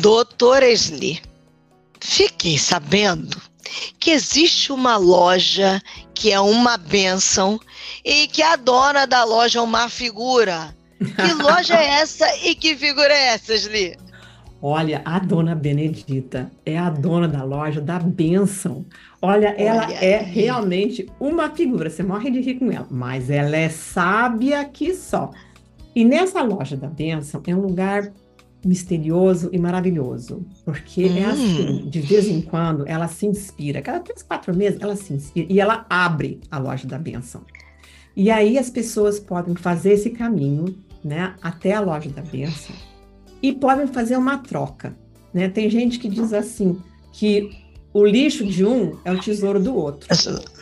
Doutora 0.00 0.68
Esli, 0.68 1.20
fiquei 2.00 2.58
sabendo 2.58 3.40
que 3.98 4.10
existe 4.10 4.70
uma 4.72 4.96
loja 4.96 5.80
que 6.14 6.30
é 6.30 6.40
uma 6.40 6.76
benção 6.76 7.58
e 8.04 8.26
que 8.28 8.42
a 8.42 8.56
dona 8.56 9.06
da 9.06 9.24
loja 9.24 9.58
é 9.58 9.62
uma 9.62 9.88
figura. 9.88 10.74
Que 10.98 11.32
loja 11.42 11.74
é 11.74 12.00
essa 12.00 12.26
e 12.44 12.54
que 12.54 12.76
figura 12.76 13.12
é 13.12 13.34
essa, 13.34 13.54
Esli? 13.54 13.96
Olha, 14.60 15.02
a 15.04 15.18
dona 15.18 15.54
Benedita 15.54 16.50
é 16.64 16.76
a 16.76 16.90
dona 16.90 17.28
da 17.28 17.42
loja 17.42 17.80
da 17.80 17.98
benção. 17.98 18.84
Olha, 19.20 19.48
ela 19.58 19.86
Olha 19.86 19.94
é 19.94 20.18
realmente 20.18 21.06
uma 21.18 21.50
figura. 21.50 21.88
Você 21.88 22.02
morre 22.02 22.30
de 22.30 22.40
rir 22.40 22.54
com 22.54 22.70
ela, 22.70 22.86
mas 22.90 23.30
ela 23.30 23.56
é 23.56 23.68
sábia 23.68 24.64
que 24.64 24.94
só. 24.94 25.30
E 25.94 26.04
nessa 26.04 26.42
loja 26.42 26.76
da 26.76 26.86
benção 26.86 27.42
é 27.46 27.54
um 27.54 27.60
lugar 27.60 28.12
misterioso 28.66 29.48
e 29.52 29.58
maravilhoso, 29.58 30.44
porque 30.64 31.04
é 31.04 31.08
hum. 31.08 31.16
é 31.18 31.24
assim, 31.24 31.88
de 31.88 32.00
vez 32.00 32.26
em 32.26 32.40
quando 32.42 32.86
ela 32.86 33.08
se 33.08 33.26
inspira, 33.26 33.80
cada 33.80 34.00
três, 34.00 34.22
quatro 34.22 34.54
meses 34.54 34.80
ela 34.80 34.96
se 34.96 35.12
inspira 35.12 35.46
e 35.50 35.60
ela 35.60 35.86
abre 35.88 36.40
a 36.50 36.58
loja 36.58 36.86
da 36.86 36.98
benção. 36.98 37.42
E 38.16 38.30
aí 38.30 38.58
as 38.58 38.70
pessoas 38.70 39.20
podem 39.20 39.54
fazer 39.54 39.92
esse 39.92 40.10
caminho, 40.10 40.76
né, 41.04 41.34
até 41.40 41.72
a 41.72 41.80
loja 41.80 42.10
da 42.10 42.22
benção 42.22 42.74
e 43.42 43.52
podem 43.52 43.86
fazer 43.86 44.16
uma 44.16 44.38
troca, 44.38 44.96
né? 45.32 45.48
Tem 45.48 45.68
gente 45.70 45.98
que 45.98 46.08
diz 46.08 46.32
assim 46.32 46.80
que 47.12 47.50
o 47.92 48.04
lixo 48.04 48.44
de 48.44 48.64
um 48.64 48.96
é 49.04 49.12
o 49.12 49.20
tesouro 49.20 49.62
do 49.62 49.74
outro, 49.74 50.08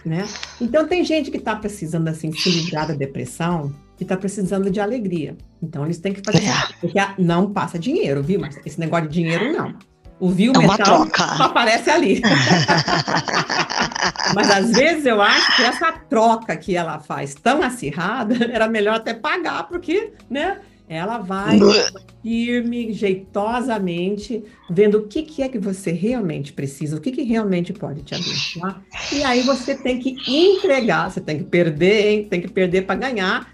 né? 0.05 0.27
Então 0.61 0.87
tem 0.87 1.05
gente 1.05 1.31
que 1.31 1.39
está 1.39 1.57
precisando 1.57 2.09
assim 2.09 2.33
se 2.33 2.51
livrar 2.51 2.89
da 2.89 2.95
depressão 2.95 3.73
e 4.05 4.05
está 4.05 4.17
precisando 4.17 4.71
de 4.71 4.81
alegria. 4.81 5.37
Então 5.63 5.85
eles 5.85 5.99
têm 5.99 6.13
que 6.13 6.23
fazer, 6.25 6.45
é. 6.45 6.53
porque 6.81 7.01
não 7.19 7.53
passa 7.53 7.79
dinheiro, 7.79 8.23
viu? 8.23 8.39
Mas 8.39 8.57
esse 8.65 8.79
negócio 8.79 9.09
de 9.09 9.15
dinheiro 9.15 9.53
não. 9.53 9.75
O 10.21 10.31
viu 10.31 10.53
é 10.55 10.59
metal 10.59 11.09
só 11.37 11.43
aparece 11.43 11.91
ali. 11.91 12.23
Mas 14.35 14.51
às 14.51 14.71
vezes 14.71 15.07
eu 15.07 15.21
acho 15.21 15.57
que 15.57 15.63
essa 15.63 15.93
troca 15.93 16.57
que 16.57 16.77
ela 16.77 17.01
faz 17.01 17.35
tão 17.35 17.63
acirrada, 17.63 18.37
era 18.53 18.69
melhor 18.69 18.97
até 18.97 19.13
pagar, 19.13 19.65
porque, 19.65 20.13
né? 20.31 20.61
Ela 20.87 21.17
vai 21.17 21.59
firme, 22.23 22.93
jeitosamente, 22.93 24.45
vendo 24.69 24.99
o 24.99 25.09
que, 25.09 25.23
que 25.23 25.43
é 25.43 25.49
que 25.49 25.59
você 25.59 25.93
realmente 25.93 26.53
precisa, 26.53 26.97
o 26.97 27.01
que, 27.01 27.11
que 27.11 27.23
realmente 27.23 27.73
pode 27.73 28.03
te 28.03 28.15
abençoar. 28.15 28.83
E 29.11 29.25
aí 29.25 29.41
você 29.43 29.75
tem 29.75 29.99
que 29.99 30.15
entregar, 30.27 31.11
você 31.11 31.23
tem 31.23 31.39
que 31.39 31.45
perder, 31.45 32.07
hein? 32.07 32.29
Tem 32.29 32.41
que 32.41 32.49
perder 32.49 32.87
para 32.87 32.97
ganhar. 32.97 33.54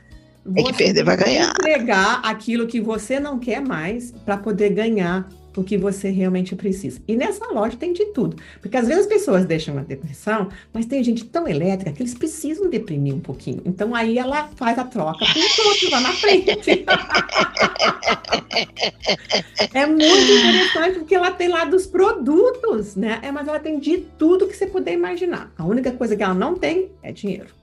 Tem 0.55 0.64
que 0.64 0.72
perder 0.72 1.05
para 1.05 1.16
ganhar. 1.16 1.50
Entregar 1.50 2.20
aquilo 2.24 2.66
que 2.66 2.80
você 2.80 3.20
não 3.20 3.38
quer 3.38 3.60
mais 3.60 4.12
para 4.24 4.36
poder 4.36 4.70
ganhar 4.70 5.28
o 5.56 5.64
que 5.64 5.77
você 5.77 6.10
realmente 6.10 6.55
precisa. 6.55 7.02
E 7.06 7.14
nessa 7.16 7.47
loja 7.48 7.77
tem 7.77 7.92
de 7.92 8.06
tudo. 8.06 8.36
Porque 8.60 8.77
às 8.77 8.86
vezes 8.86 9.02
as 9.02 9.08
pessoas 9.08 9.44
deixam 9.44 9.77
a 9.78 9.82
depressão, 9.82 10.48
mas 10.72 10.86
tem 10.86 11.02
gente 11.02 11.24
tão 11.24 11.48
elétrica 11.48 11.91
que 11.92 12.02
eles 12.02 12.14
precisam 12.14 12.70
deprimir 12.70 13.14
um 13.14 13.20
pouquinho. 13.20 13.60
Então 13.64 13.94
aí 13.94 14.19
ela 14.19 14.48
faz 14.56 14.78
a 14.78 14.84
troca 14.84 15.19
com 15.19 15.38
o 15.38 15.69
outro 15.69 15.91
lá 15.91 16.00
na 16.00 16.12
frente. 16.12 16.84
é 19.75 19.86
muito 19.86 20.06
interessante 20.06 20.98
porque 21.00 21.14
ela 21.14 21.32
tem 21.32 21.48
lá 21.48 21.64
dos 21.64 21.86
produtos, 21.86 22.97
né? 22.97 23.19
É, 23.22 23.32
mas 23.32 23.48
ela 23.48 23.58
tem 23.58 23.78
de 23.78 23.98
tudo 24.19 24.47
que 24.47 24.56
você 24.56 24.66
puder 24.66 24.94
imaginar. 24.94 25.52
A 25.58 25.64
única 25.64 25.91
coisa 25.92 26.16
que 26.16 26.22
ela 26.22 26.34
não 26.34 26.54
tem 26.54 26.91
é 27.02 27.12
dinheiro. 27.12 27.59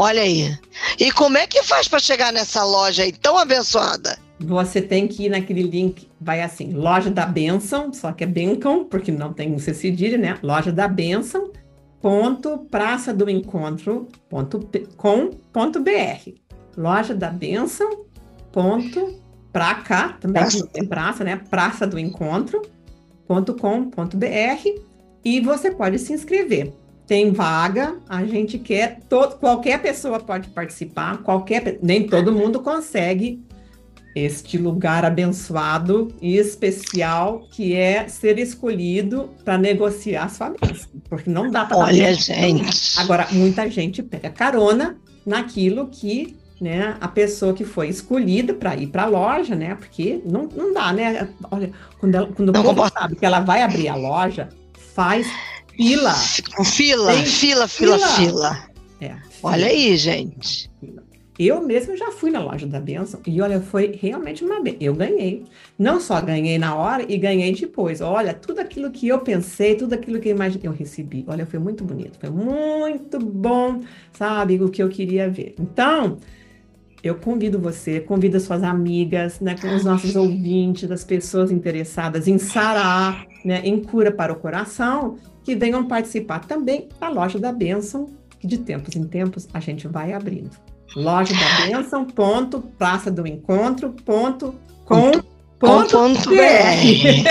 Olha 0.00 0.22
aí. 0.22 0.56
E 0.96 1.10
como 1.10 1.36
é 1.36 1.44
que 1.44 1.60
faz 1.64 1.88
para 1.88 1.98
chegar 1.98 2.32
nessa 2.32 2.62
loja 2.64 3.02
aí 3.02 3.10
tão 3.10 3.36
abençoada? 3.36 4.16
você 4.40 4.80
tem 4.80 5.08
que 5.08 5.24
ir 5.24 5.28
naquele 5.30 5.62
link, 5.62 6.08
vai 6.20 6.40
assim, 6.40 6.72
loja 6.72 7.10
da 7.10 7.26
benção, 7.26 7.92
só 7.92 8.12
que 8.12 8.22
é 8.22 8.26
Bencão, 8.26 8.84
porque 8.84 9.10
não 9.10 9.32
tem 9.32 9.52
um 9.52 9.58
C 9.58 9.74
cedilha, 9.74 10.16
né? 10.16 10.38
Loja 10.40 10.70
da 10.70 10.86
benção, 10.86 11.50
ponto 12.00 12.58
praça 12.70 13.12
do 13.12 13.28
encontro, 13.28 14.06
ponto 14.28 14.70
com, 14.96 15.30
ponto 15.52 15.80
br. 15.80 16.34
Loja 16.76 17.16
da 17.16 17.30
benção, 17.30 18.04
ponto 18.52 19.20
pra 19.52 19.74
cá, 19.74 20.16
também 20.20 20.42
praça. 20.42 20.66
tem 20.68 20.86
praça, 20.86 21.24
né? 21.24 21.40
Praça 21.50 21.84
do 21.84 21.98
encontro, 21.98 22.62
ponto 23.26 23.54
com, 23.54 23.90
ponto 23.90 24.16
br. 24.16 24.28
E 25.24 25.40
você 25.40 25.72
pode 25.72 25.98
se 25.98 26.12
inscrever. 26.12 26.72
Tem 27.08 27.32
vaga, 27.32 27.96
a 28.06 28.24
gente 28.24 28.58
quer, 28.58 29.00
todo, 29.08 29.36
qualquer 29.36 29.80
pessoa 29.80 30.20
pode 30.20 30.50
participar, 30.50 31.18
qualquer, 31.22 31.78
nem 31.82 32.06
todo 32.06 32.30
mundo 32.30 32.60
consegue 32.60 33.42
este 34.14 34.58
lugar 34.58 35.04
abençoado 35.04 36.14
e 36.20 36.36
especial 36.36 37.46
que 37.50 37.74
é 37.74 38.08
ser 38.08 38.38
escolhido 38.38 39.30
para 39.44 39.56
negociar 39.56 40.28
sua 40.28 40.50
mesa, 40.50 40.86
porque 41.08 41.30
não 41.30 41.50
dá 41.50 41.64
para 41.64 41.78
Olha, 41.78 42.12
gente. 42.12 42.98
Agora 42.98 43.26
muita 43.32 43.70
gente 43.70 44.02
pega 44.02 44.28
carona 44.28 44.98
naquilo 45.24 45.88
que, 45.88 46.36
né, 46.60 46.96
a 47.00 47.08
pessoa 47.08 47.54
que 47.54 47.64
foi 47.64 47.88
escolhida 47.88 48.52
para 48.52 48.76
ir 48.76 48.88
para 48.88 49.04
a 49.04 49.06
loja, 49.06 49.54
né? 49.54 49.74
Porque 49.74 50.20
não, 50.24 50.48
não 50.54 50.72
dá, 50.72 50.92
né? 50.92 51.28
Olha, 51.50 51.70
quando, 51.98 52.14
ela, 52.14 52.26
quando 52.26 52.52
não 52.52 52.60
o 52.60 52.64
povo 52.64 52.90
sabe 52.90 53.16
que 53.16 53.24
ela 53.24 53.40
vai 53.40 53.62
abrir 53.62 53.88
a 53.88 53.94
loja, 53.94 54.48
faz 54.94 55.26
fila. 55.78 56.14
Fila, 56.64 56.64
fila, 56.64 57.68
fila, 57.68 57.68
fila. 57.68 57.98
fila. 57.98 58.58
É, 59.00 59.06
fila. 59.08 59.20
Olha 59.42 59.66
aí, 59.66 59.96
gente. 59.96 60.68
Eu 61.38 61.64
mesma 61.64 61.96
já 61.96 62.10
fui 62.10 62.32
na 62.32 62.40
loja 62.40 62.66
da 62.66 62.80
benção 62.80 63.20
e 63.24 63.40
olha, 63.40 63.60
foi 63.60 63.96
realmente 64.02 64.44
uma 64.44 64.60
benção. 64.60 64.78
Eu 64.80 64.92
ganhei. 64.92 65.44
Não 65.78 66.00
só 66.00 66.20
ganhei 66.20 66.58
na 66.58 66.74
hora 66.74 67.04
e 67.08 67.16
ganhei 67.16 67.54
depois. 67.54 68.00
Olha, 68.00 68.34
tudo 68.34 68.58
aquilo 68.58 68.90
que 68.90 69.06
eu 69.06 69.20
pensei, 69.20 69.76
tudo 69.76 69.94
aquilo 69.94 70.18
que 70.18 70.28
eu 70.28 70.34
imaginei, 70.34 70.66
eu 70.66 70.72
recebi. 70.72 71.24
Olha, 71.28 71.46
foi 71.46 71.60
muito 71.60 71.84
bonito, 71.84 72.18
foi 72.18 72.28
muito 72.28 73.20
bom, 73.20 73.82
sabe? 74.12 74.60
O 74.60 74.68
que 74.68 74.82
eu 74.82 74.88
queria 74.88 75.30
ver. 75.30 75.54
Então, 75.60 76.18
eu 77.04 77.14
convido 77.14 77.58
você, 77.60 78.00
convido 78.00 78.36
as 78.36 78.42
suas 78.42 78.64
amigas, 78.64 79.38
né, 79.38 79.54
com 79.60 79.72
os 79.74 79.84
nossos 79.84 80.16
ouvintes, 80.16 80.88
das 80.88 81.04
pessoas 81.04 81.52
interessadas 81.52 82.26
em 82.26 82.38
sarar, 82.38 83.24
né, 83.44 83.60
em 83.64 83.80
cura 83.80 84.10
para 84.10 84.32
o 84.32 84.36
coração, 84.36 85.16
que 85.48 85.56
venham 85.56 85.82
participar 85.88 86.40
também 86.40 86.90
da 87.00 87.08
loja 87.08 87.38
da 87.38 87.50
bênção, 87.50 88.10
que 88.38 88.46
de 88.46 88.58
tempos 88.58 88.94
em 88.94 89.04
tempos 89.04 89.48
a 89.54 89.58
gente 89.58 89.88
vai 89.88 90.12
abrindo. 90.12 90.50
Loja 90.94 91.32
da 91.32 91.66
Bênção, 91.66 92.04
ponto, 92.04 92.60
Praça 92.76 93.10
do 93.10 93.26
Encontro, 93.26 93.94
ponto, 94.04 94.54
com, 94.84 95.10
ponto, 95.58 95.90
ponto 95.90 96.28
BR. 96.28 97.24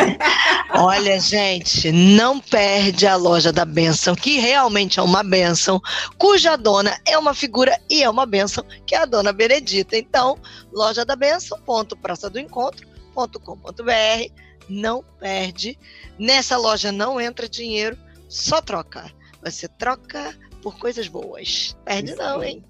Olha, 0.74 1.20
gente, 1.20 1.92
não 1.92 2.40
perde 2.40 3.06
a 3.06 3.16
Loja 3.16 3.52
da 3.52 3.66
Bênção, 3.66 4.16
que 4.16 4.40
realmente 4.40 5.00
é 5.00 5.04
uma 5.04 5.22
bênção, 5.22 5.80
cuja 6.18 6.56
dona 6.56 6.98
é 7.06 7.20
uma 7.20 7.36
figura 7.36 7.80
e 7.88 8.02
é 8.02 8.10
uma 8.10 8.26
bênção, 8.26 8.66
que 8.88 8.96
é 8.96 8.98
a 8.98 9.06
dona 9.06 9.32
Benedita. 9.32 9.96
Então, 9.96 10.40
Loja 10.74 11.06
da 11.06 11.16
Bênção, 11.16 11.62
ponto, 11.62 11.96
Praça 11.96 12.32
do 12.32 12.40
Encontro, 12.40 12.88
ponto 13.14 13.40
com, 13.40 13.56
ponto 13.56 13.84
BR, 13.84 14.32
não 14.68 15.04
perde. 15.20 15.78
Nessa 16.18 16.58
loja 16.58 16.92
não 16.92 17.22
entra 17.22 17.48
dinheiro, 17.48 17.98
só 18.28 18.62
troca. 18.62 19.12
Você 19.44 19.68
troca 19.68 20.36
por 20.62 20.78
coisas 20.78 21.08
boas. 21.08 21.78
Perde 21.86 22.12
Isso 22.12 22.22
não, 22.22 22.44
hein? 22.44 22.64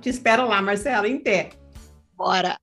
Te 0.00 0.08
espero 0.08 0.46
lá, 0.48 0.62
Marcela, 0.62 1.08
em 1.08 1.18
pé. 1.18 1.50
Bora! 2.14 2.56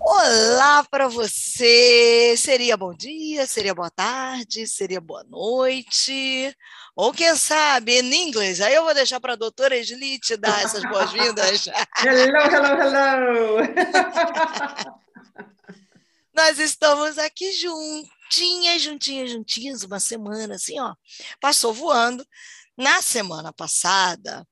Olá 0.00 0.84
para 0.88 1.08
você! 1.08 2.34
Seria 2.36 2.76
bom 2.76 2.94
dia, 2.94 3.46
seria 3.46 3.74
boa 3.74 3.90
tarde, 3.90 4.66
seria 4.68 5.00
boa 5.00 5.24
noite, 5.24 6.56
ou 6.94 7.12
quem 7.12 7.34
sabe 7.34 8.00
em 8.00 8.28
inglês. 8.28 8.60
Aí 8.60 8.74
eu 8.74 8.84
vou 8.84 8.94
deixar 8.94 9.18
para 9.18 9.32
a 9.32 9.36
doutora 9.36 9.76
Esli 9.76 10.20
te 10.20 10.36
dar 10.36 10.62
essas 10.62 10.82
boas-vindas. 10.84 11.66
hello, 12.04 12.38
hello, 12.38 12.80
hello! 12.80 13.58
Nós 16.34 16.58
estamos 16.58 17.18
aqui 17.18 17.52
juntinhas, 17.52 18.82
juntinhas, 18.82 19.30
juntinhas, 19.30 19.82
uma 19.82 20.00
semana 20.00 20.54
assim, 20.54 20.80
ó, 20.80 20.94
passou 21.40 21.74
voando. 21.74 22.26
Na 22.76 23.02
semana 23.02 23.52
passada, 23.52 24.46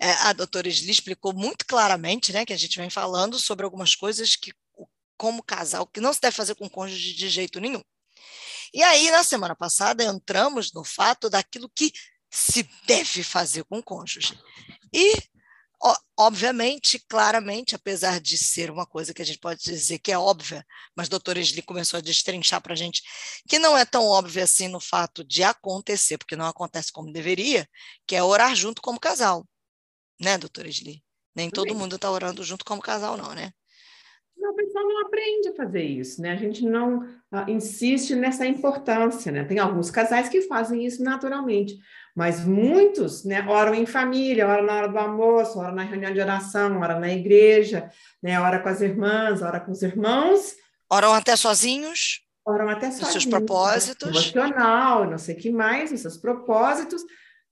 é, 0.00 0.10
a 0.10 0.32
doutora 0.32 0.68
Esli 0.68 0.90
explicou 0.90 1.34
muito 1.34 1.66
claramente, 1.66 2.32
né, 2.32 2.46
que 2.46 2.52
a 2.52 2.56
gente 2.56 2.78
vem 2.78 2.88
falando 2.88 3.38
sobre 3.38 3.64
algumas 3.64 3.94
coisas 3.94 4.36
que, 4.36 4.52
como 5.18 5.42
casal, 5.42 5.86
que 5.86 6.00
não 6.00 6.14
se 6.14 6.20
deve 6.20 6.34
fazer 6.34 6.54
com 6.54 6.68
cônjuge 6.68 7.12
de 7.12 7.28
jeito 7.28 7.60
nenhum. 7.60 7.82
E 8.72 8.82
aí, 8.82 9.10
na 9.10 9.22
semana 9.22 9.54
passada, 9.54 10.02
entramos 10.04 10.72
no 10.72 10.82
fato 10.82 11.28
daquilo 11.28 11.68
que 11.68 11.92
se 12.30 12.68
deve 12.86 13.22
fazer 13.22 13.64
com 13.64 13.78
o 13.78 13.82
cônjuge. 13.82 14.38
E 14.92 15.12
Obviamente, 16.16 16.98
claramente, 17.08 17.76
apesar 17.76 18.20
de 18.20 18.36
ser 18.36 18.70
uma 18.70 18.84
coisa 18.84 19.14
que 19.14 19.22
a 19.22 19.24
gente 19.24 19.38
pode 19.38 19.62
dizer 19.62 20.00
que 20.00 20.10
é 20.10 20.18
óbvia, 20.18 20.66
mas 20.96 21.06
a 21.06 21.10
doutora 21.10 21.38
Esli 21.38 21.62
começou 21.62 21.98
a 21.98 22.00
destrinchar 22.00 22.60
para 22.60 22.72
a 22.72 22.76
gente 22.76 23.02
que 23.48 23.58
não 23.58 23.78
é 23.78 23.84
tão 23.84 24.04
óbvio 24.04 24.42
assim 24.42 24.66
no 24.66 24.80
fato 24.80 25.22
de 25.22 25.44
acontecer, 25.44 26.18
porque 26.18 26.34
não 26.34 26.46
acontece 26.46 26.90
como 26.90 27.12
deveria, 27.12 27.68
que 28.06 28.16
é 28.16 28.22
orar 28.22 28.56
junto 28.56 28.82
como 28.82 28.98
casal. 28.98 29.46
Né, 30.20 30.36
doutora 30.36 30.68
Esli? 30.68 31.00
Nem 31.36 31.48
todo 31.48 31.74
mundo 31.76 31.94
está 31.94 32.10
orando 32.10 32.42
junto 32.42 32.64
como 32.64 32.82
casal, 32.82 33.16
não, 33.16 33.32
né? 33.32 33.52
Não, 34.36 34.52
o 34.52 34.56
pessoal 34.56 34.84
não 34.84 35.06
aprende 35.06 35.48
a 35.48 35.54
fazer 35.54 35.82
isso, 35.82 36.20
né? 36.20 36.32
A 36.32 36.36
gente 36.36 36.64
não 36.64 37.00
uh, 37.00 37.48
insiste 37.48 38.14
nessa 38.14 38.46
importância, 38.46 39.30
né? 39.30 39.44
Tem 39.44 39.58
alguns 39.58 39.90
casais 39.90 40.28
que 40.28 40.42
fazem 40.42 40.84
isso 40.84 41.02
naturalmente, 41.02 41.78
mas 42.18 42.44
muitos, 42.44 43.24
né, 43.24 43.46
oram 43.48 43.72
em 43.72 43.86
família, 43.86 44.48
oram 44.48 44.66
na 44.66 44.74
hora 44.74 44.88
do 44.88 44.98
almoço, 44.98 45.56
oram 45.56 45.72
na 45.72 45.84
reunião 45.84 46.12
de 46.12 46.20
oração, 46.20 46.80
oram 46.80 46.98
na 46.98 47.12
igreja, 47.12 47.88
né, 48.20 48.40
oram 48.40 48.60
com 48.60 48.68
as 48.68 48.80
irmãs, 48.80 49.40
oram 49.40 49.60
com 49.60 49.70
os 49.70 49.80
irmãos. 49.82 50.56
Oram 50.90 51.14
até 51.14 51.36
sozinhos? 51.36 52.22
Oram 52.44 52.68
até 52.68 52.90
sozinhos. 52.90 53.02
Nos 53.02 53.12
seus 53.12 53.26
propósitos. 53.26 54.08
Emocional, 54.08 55.08
não 55.08 55.16
sei 55.16 55.36
o 55.36 55.38
que 55.38 55.48
mais, 55.48 55.92
nos 55.92 56.00
seus 56.00 56.16
propósitos, 56.16 57.04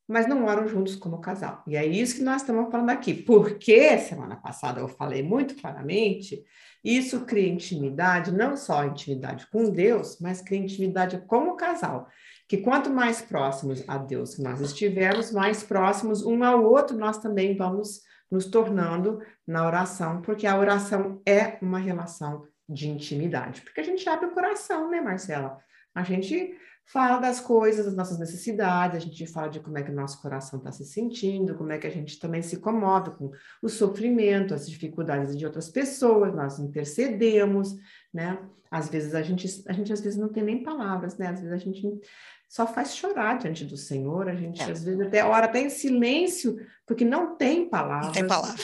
mas 0.08 0.26
não 0.26 0.44
oram 0.44 0.66
juntos 0.66 0.96
como 0.96 1.20
casal. 1.20 1.62
E 1.68 1.76
é 1.76 1.86
isso 1.86 2.16
que 2.16 2.24
nós 2.24 2.42
estamos 2.42 2.68
falando 2.68 2.90
aqui. 2.90 3.14
Porque 3.14 3.96
semana 3.98 4.34
passada 4.34 4.80
eu 4.80 4.88
falei 4.88 5.22
muito 5.22 5.54
claramente 5.54 6.44
isso 6.86 7.22
cria 7.22 7.48
intimidade, 7.48 8.30
não 8.30 8.56
só 8.56 8.84
intimidade 8.84 9.44
com 9.48 9.68
Deus, 9.68 10.18
mas 10.20 10.40
cria 10.40 10.60
intimidade 10.60 11.18
com 11.26 11.48
o 11.48 11.56
casal. 11.56 12.08
Que 12.48 12.58
quanto 12.58 12.90
mais 12.90 13.20
próximos 13.20 13.82
a 13.88 13.98
Deus 13.98 14.38
nós 14.38 14.60
estivermos, 14.60 15.32
mais 15.32 15.62
próximos 15.62 16.24
um 16.24 16.44
ao 16.44 16.64
outro 16.64 16.96
nós 16.96 17.18
também 17.18 17.56
vamos 17.56 18.02
nos 18.30 18.46
tornando 18.46 19.20
na 19.46 19.66
oração, 19.66 20.20
porque 20.20 20.46
a 20.46 20.58
oração 20.58 21.20
é 21.26 21.58
uma 21.62 21.78
relação 21.78 22.46
de 22.68 22.88
intimidade. 22.88 23.62
Porque 23.62 23.80
a 23.80 23.84
gente 23.84 24.08
abre 24.08 24.26
o 24.26 24.32
coração, 24.32 24.90
né, 24.90 25.00
Marcela? 25.00 25.58
A 25.94 26.02
gente 26.02 26.56
fala 26.86 27.18
das 27.18 27.40
coisas, 27.40 27.84
das 27.84 27.96
nossas 27.96 28.18
necessidades, 28.18 28.96
a 28.96 29.00
gente 29.00 29.26
fala 29.26 29.48
de 29.48 29.58
como 29.58 29.76
é 29.76 29.82
que 29.82 29.90
o 29.90 29.94
nosso 29.94 30.22
coração 30.22 30.60
está 30.60 30.70
se 30.70 30.84
sentindo, 30.84 31.56
como 31.56 31.72
é 31.72 31.78
que 31.78 31.86
a 31.86 31.90
gente 31.90 32.18
também 32.18 32.42
se 32.42 32.58
comove 32.58 33.10
com 33.10 33.32
o 33.60 33.68
sofrimento, 33.68 34.54
as 34.54 34.70
dificuldades 34.70 35.36
de 35.36 35.44
outras 35.44 35.68
pessoas, 35.68 36.32
nós 36.34 36.60
intercedemos, 36.60 37.74
né? 38.14 38.38
Às 38.70 38.88
vezes 38.88 39.14
a 39.14 39.22
gente, 39.22 39.64
a 39.66 39.72
gente 39.72 39.92
às 39.92 40.00
vezes 40.00 40.18
não 40.18 40.28
tem 40.28 40.44
nem 40.44 40.62
palavras, 40.62 41.18
né? 41.18 41.28
Às 41.28 41.40
vezes 41.40 41.52
a 41.52 41.58
gente 41.58 42.00
só 42.48 42.66
faz 42.66 42.94
chorar 42.94 43.38
diante 43.38 43.64
do 43.64 43.76
Senhor, 43.76 44.28
a 44.28 44.34
gente 44.34 44.62
é. 44.62 44.70
às 44.70 44.84
vezes 44.84 45.00
até 45.00 45.24
ora 45.24 45.46
até 45.46 45.60
em 45.60 45.70
silêncio, 45.70 46.56
porque 46.86 47.04
não 47.04 47.36
tem 47.36 47.68
palavras. 47.68 48.06
Não 48.06 48.12
tem 48.12 48.26
palavra. 48.26 48.62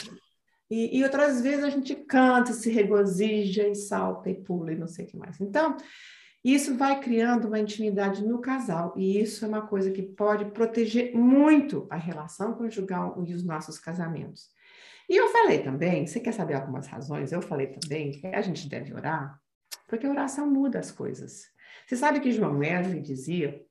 E, 0.71 0.97
e 0.97 1.03
outras 1.03 1.41
vezes 1.41 1.63
a 1.63 1.69
gente 1.69 1.93
canta, 1.93 2.53
se 2.53 2.69
regozija 2.71 3.67
e 3.67 3.75
salta 3.75 4.29
e 4.29 4.33
pula 4.33 4.71
e 4.71 4.77
não 4.77 4.87
sei 4.87 5.03
o 5.05 5.07
que 5.09 5.17
mais. 5.17 5.39
Então, 5.41 5.75
isso 6.43 6.75
vai 6.75 6.99
criando 6.99 7.47
uma 7.47 7.59
intimidade 7.59 8.25
no 8.25 8.39
casal, 8.39 8.93
e 8.97 9.21
isso 9.21 9.45
é 9.45 9.47
uma 9.47 9.65
coisa 9.65 9.91
que 9.91 10.01
pode 10.01 10.45
proteger 10.45 11.15
muito 11.15 11.87
a 11.89 11.95
relação 11.95 12.53
conjugal 12.53 13.23
e 13.25 13.33
os 13.33 13.45
nossos 13.45 13.79
casamentos. 13.79 14.49
E 15.09 15.15
eu 15.15 15.29
falei 15.29 15.61
também, 15.61 16.05
você 16.05 16.19
quer 16.19 16.33
saber 16.33 16.55
algumas 16.55 16.87
razões? 16.87 17.31
Eu 17.31 17.41
falei 17.41 17.67
também 17.67 18.11
que 18.11 18.27
a 18.27 18.41
gente 18.41 18.67
deve 18.67 18.93
orar, 18.93 19.39
porque 19.87 20.05
a 20.05 20.09
oração 20.09 20.49
muda 20.49 20.79
as 20.79 20.91
coisas. 20.91 21.43
Você 21.85 21.95
sabe 21.95 22.19
que 22.19 22.31
João 22.31 22.59
Wesley 22.59 23.01
dizia, 23.01 23.61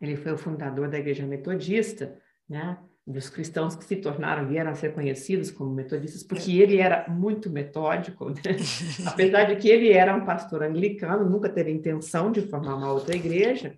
ele 0.00 0.16
foi 0.16 0.32
o 0.32 0.38
fundador 0.38 0.88
da 0.88 0.98
Igreja 0.98 1.26
Metodista, 1.26 2.20
né? 2.48 2.78
Dos 3.06 3.28
cristãos 3.28 3.74
que 3.74 3.84
se 3.84 3.96
tornaram, 3.96 4.46
vieram 4.46 4.70
a 4.70 4.74
ser 4.74 4.94
conhecidos 4.94 5.50
como 5.50 5.74
metodistas, 5.74 6.22
porque 6.22 6.60
ele 6.60 6.78
era 6.78 7.08
muito 7.08 7.50
metódico, 7.50 8.30
né? 8.30 8.56
apesar 9.06 9.44
de 9.44 9.56
que 9.56 9.68
ele 9.68 9.92
era 9.92 10.14
um 10.14 10.24
pastor 10.24 10.62
anglicano, 10.62 11.28
nunca 11.28 11.48
teve 11.48 11.70
intenção 11.70 12.30
de 12.30 12.42
formar 12.42 12.76
uma 12.76 12.92
outra 12.92 13.16
igreja, 13.16 13.76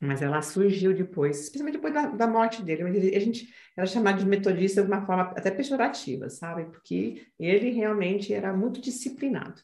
mas 0.00 0.20
ela 0.20 0.42
surgiu 0.42 0.94
depois, 0.94 1.40
especialmente 1.40 1.76
depois 1.76 1.94
da, 1.94 2.06
da 2.06 2.26
morte 2.26 2.62
dele. 2.62 2.82
A 3.14 3.20
gente 3.20 3.48
era 3.76 3.86
chamado 3.86 4.18
de 4.18 4.26
metodista 4.26 4.82
de 4.82 4.88
uma 4.88 5.04
forma 5.04 5.22
até 5.36 5.50
pejorativa, 5.50 6.28
sabe? 6.28 6.64
Porque 6.66 7.26
ele 7.38 7.70
realmente 7.70 8.32
era 8.32 8.52
muito 8.52 8.80
disciplinado. 8.80 9.60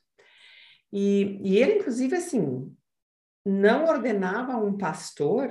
E, 0.92 1.40
e 1.42 1.58
ele, 1.58 1.80
inclusive, 1.80 2.16
assim, 2.16 2.72
não 3.44 3.84
ordenava 3.86 4.56
um 4.56 4.76
pastor 4.76 5.50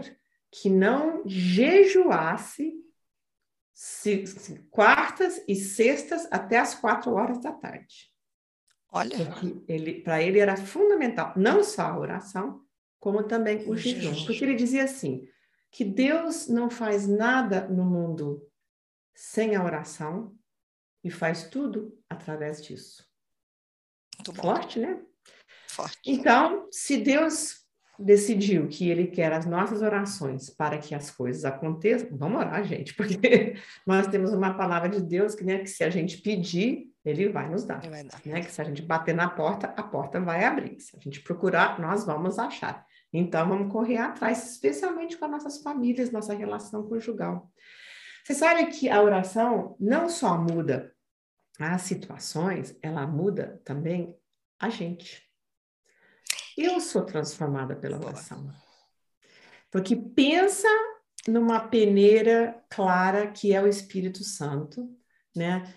que 0.50 0.70
não 0.70 1.24
jejuasse 1.26 2.74
se, 2.74 2.74
se, 2.74 2.93
quartas 4.70 5.44
e 5.48 5.56
sextas 5.56 6.28
até 6.32 6.60
as 6.60 6.76
quatro 6.76 7.14
horas 7.14 7.42
da 7.42 7.52
tarde. 7.52 8.12
Olha. 8.92 9.16
Ele, 9.68 10.02
para 10.02 10.22
ele 10.22 10.40
era 10.40 10.56
fundamental 10.56 11.34
não 11.36 11.64
só 11.64 11.84
a 11.84 12.00
oração, 12.00 12.64
como 13.00 13.24
também 13.24 13.68
o 13.68 13.76
jejum, 13.76 14.26
porque 14.26 14.44
ele 14.44 14.56
dizia 14.56 14.84
assim 14.84 15.28
que 15.72 15.84
Deus 15.84 16.48
não 16.48 16.70
faz 16.70 17.08
nada 17.08 17.68
no 17.68 17.84
mundo 17.84 18.48
sem 19.16 19.56
a 19.56 19.64
oração 19.64 20.38
e 21.04 21.10
faz 21.10 21.50
tudo 21.50 22.00
através 22.08 22.64
disso. 22.64 23.04
Forte, 24.36 24.80
né? 24.80 25.04
Forte. 25.68 26.00
Então, 26.06 26.68
se 26.72 26.98
Deus 26.98 27.63
decidiu 28.00 28.68
que 28.68 28.90
ele 28.90 29.08
quer 29.08 29.32
as 29.32 29.46
nossas 29.46 29.82
orações 29.82 30.50
para 30.50 30.78
que 30.78 30.96
as 30.96 31.12
coisas 31.12 31.46
aconteçam, 31.46 32.10
vamos 32.18 32.40
orar, 32.40 32.64
gente, 32.64 32.94
porque 32.98 33.56
nós 33.86 34.08
temos 34.08 34.34
uma 34.34 34.54
palavra 34.54 34.90
de 34.90 35.02
Deus 35.02 35.36
que, 35.36 35.44
né, 35.44 35.60
que 35.60 35.70
se 35.70 35.84
a 35.84 35.90
gente 35.90 36.18
pedir, 36.18 36.92
ele 37.06 37.30
vai 37.30 37.50
nos 37.50 37.64
dar, 37.64 37.82
vai 37.90 38.04
dar. 38.04 38.22
Né? 38.26 38.42
Que 38.42 38.52
se 38.52 38.62
a 38.62 38.64
gente 38.64 38.82
bater 38.82 39.14
na 39.14 39.30
porta, 39.30 39.68
a 39.76 39.84
porta 39.84 40.20
vai 40.20 40.44
abrir. 40.46 40.80
Se 40.80 40.96
a 40.96 41.00
gente 41.00 41.22
procurar, 41.22 41.80
nós 41.80 42.06
vamos 42.06 42.40
achar. 42.40 42.86
Então, 43.12 43.48
vamos 43.48 43.72
correr 43.72 43.98
atrás, 43.98 44.52
especialmente 44.52 45.18
com 45.18 45.26
as 45.26 45.32
nossas 45.32 45.62
famílias, 45.62 46.12
nossa 46.12 46.34
relação 46.34 46.88
conjugal. 46.88 47.52
Você 48.24 48.34
sabe 48.34 48.68
que 48.68 48.90
a 48.90 49.02
oração 49.02 49.76
não 49.80 50.10
só 50.10 50.38
muda 50.38 50.94
as 51.60 51.82
situações, 51.82 52.76
ela 52.82 53.06
muda 53.06 53.62
também 53.66 54.16
a 54.60 54.70
gente. 54.70 55.22
Eu 56.58 56.80
sou 56.80 57.04
transformada 57.04 57.76
pela 57.76 57.98
oração. 57.98 58.50
Porque 59.72 59.96
pensa 59.96 60.68
numa 61.28 61.60
peneira 61.60 62.62
clara 62.70 63.28
que 63.28 63.54
é 63.54 63.62
o 63.62 63.68
Espírito 63.68 64.24
Santo, 64.24 64.90
né? 65.36 65.74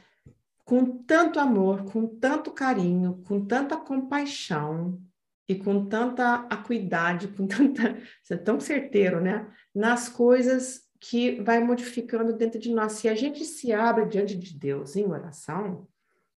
Com 0.64 1.02
tanto 1.04 1.38
amor, 1.38 1.84
com 1.84 2.06
tanto 2.06 2.50
carinho, 2.50 3.22
com 3.26 3.44
tanta 3.46 3.76
compaixão 3.76 5.00
e 5.48 5.54
com 5.54 5.86
tanta 5.86 6.46
acuidade, 6.50 7.28
com 7.28 7.46
tanta, 7.46 7.96
é 8.30 8.36
tão 8.36 8.58
certeiro, 8.58 9.20
né? 9.20 9.50
Nas 9.74 10.08
coisas 10.08 10.86
que 10.98 11.40
vai 11.42 11.60
modificando 11.60 12.32
dentro 12.32 12.58
de 12.58 12.72
nós. 12.74 12.92
Se 12.92 13.08
a 13.08 13.14
gente 13.14 13.44
se 13.44 13.72
abre 13.72 14.06
diante 14.06 14.36
de 14.36 14.58
Deus 14.58 14.96
em 14.96 15.06
oração, 15.06 15.88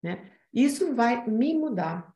né? 0.02 0.30
Isso 0.52 0.94
vai 0.94 1.26
me 1.28 1.54
mudar. 1.54 2.14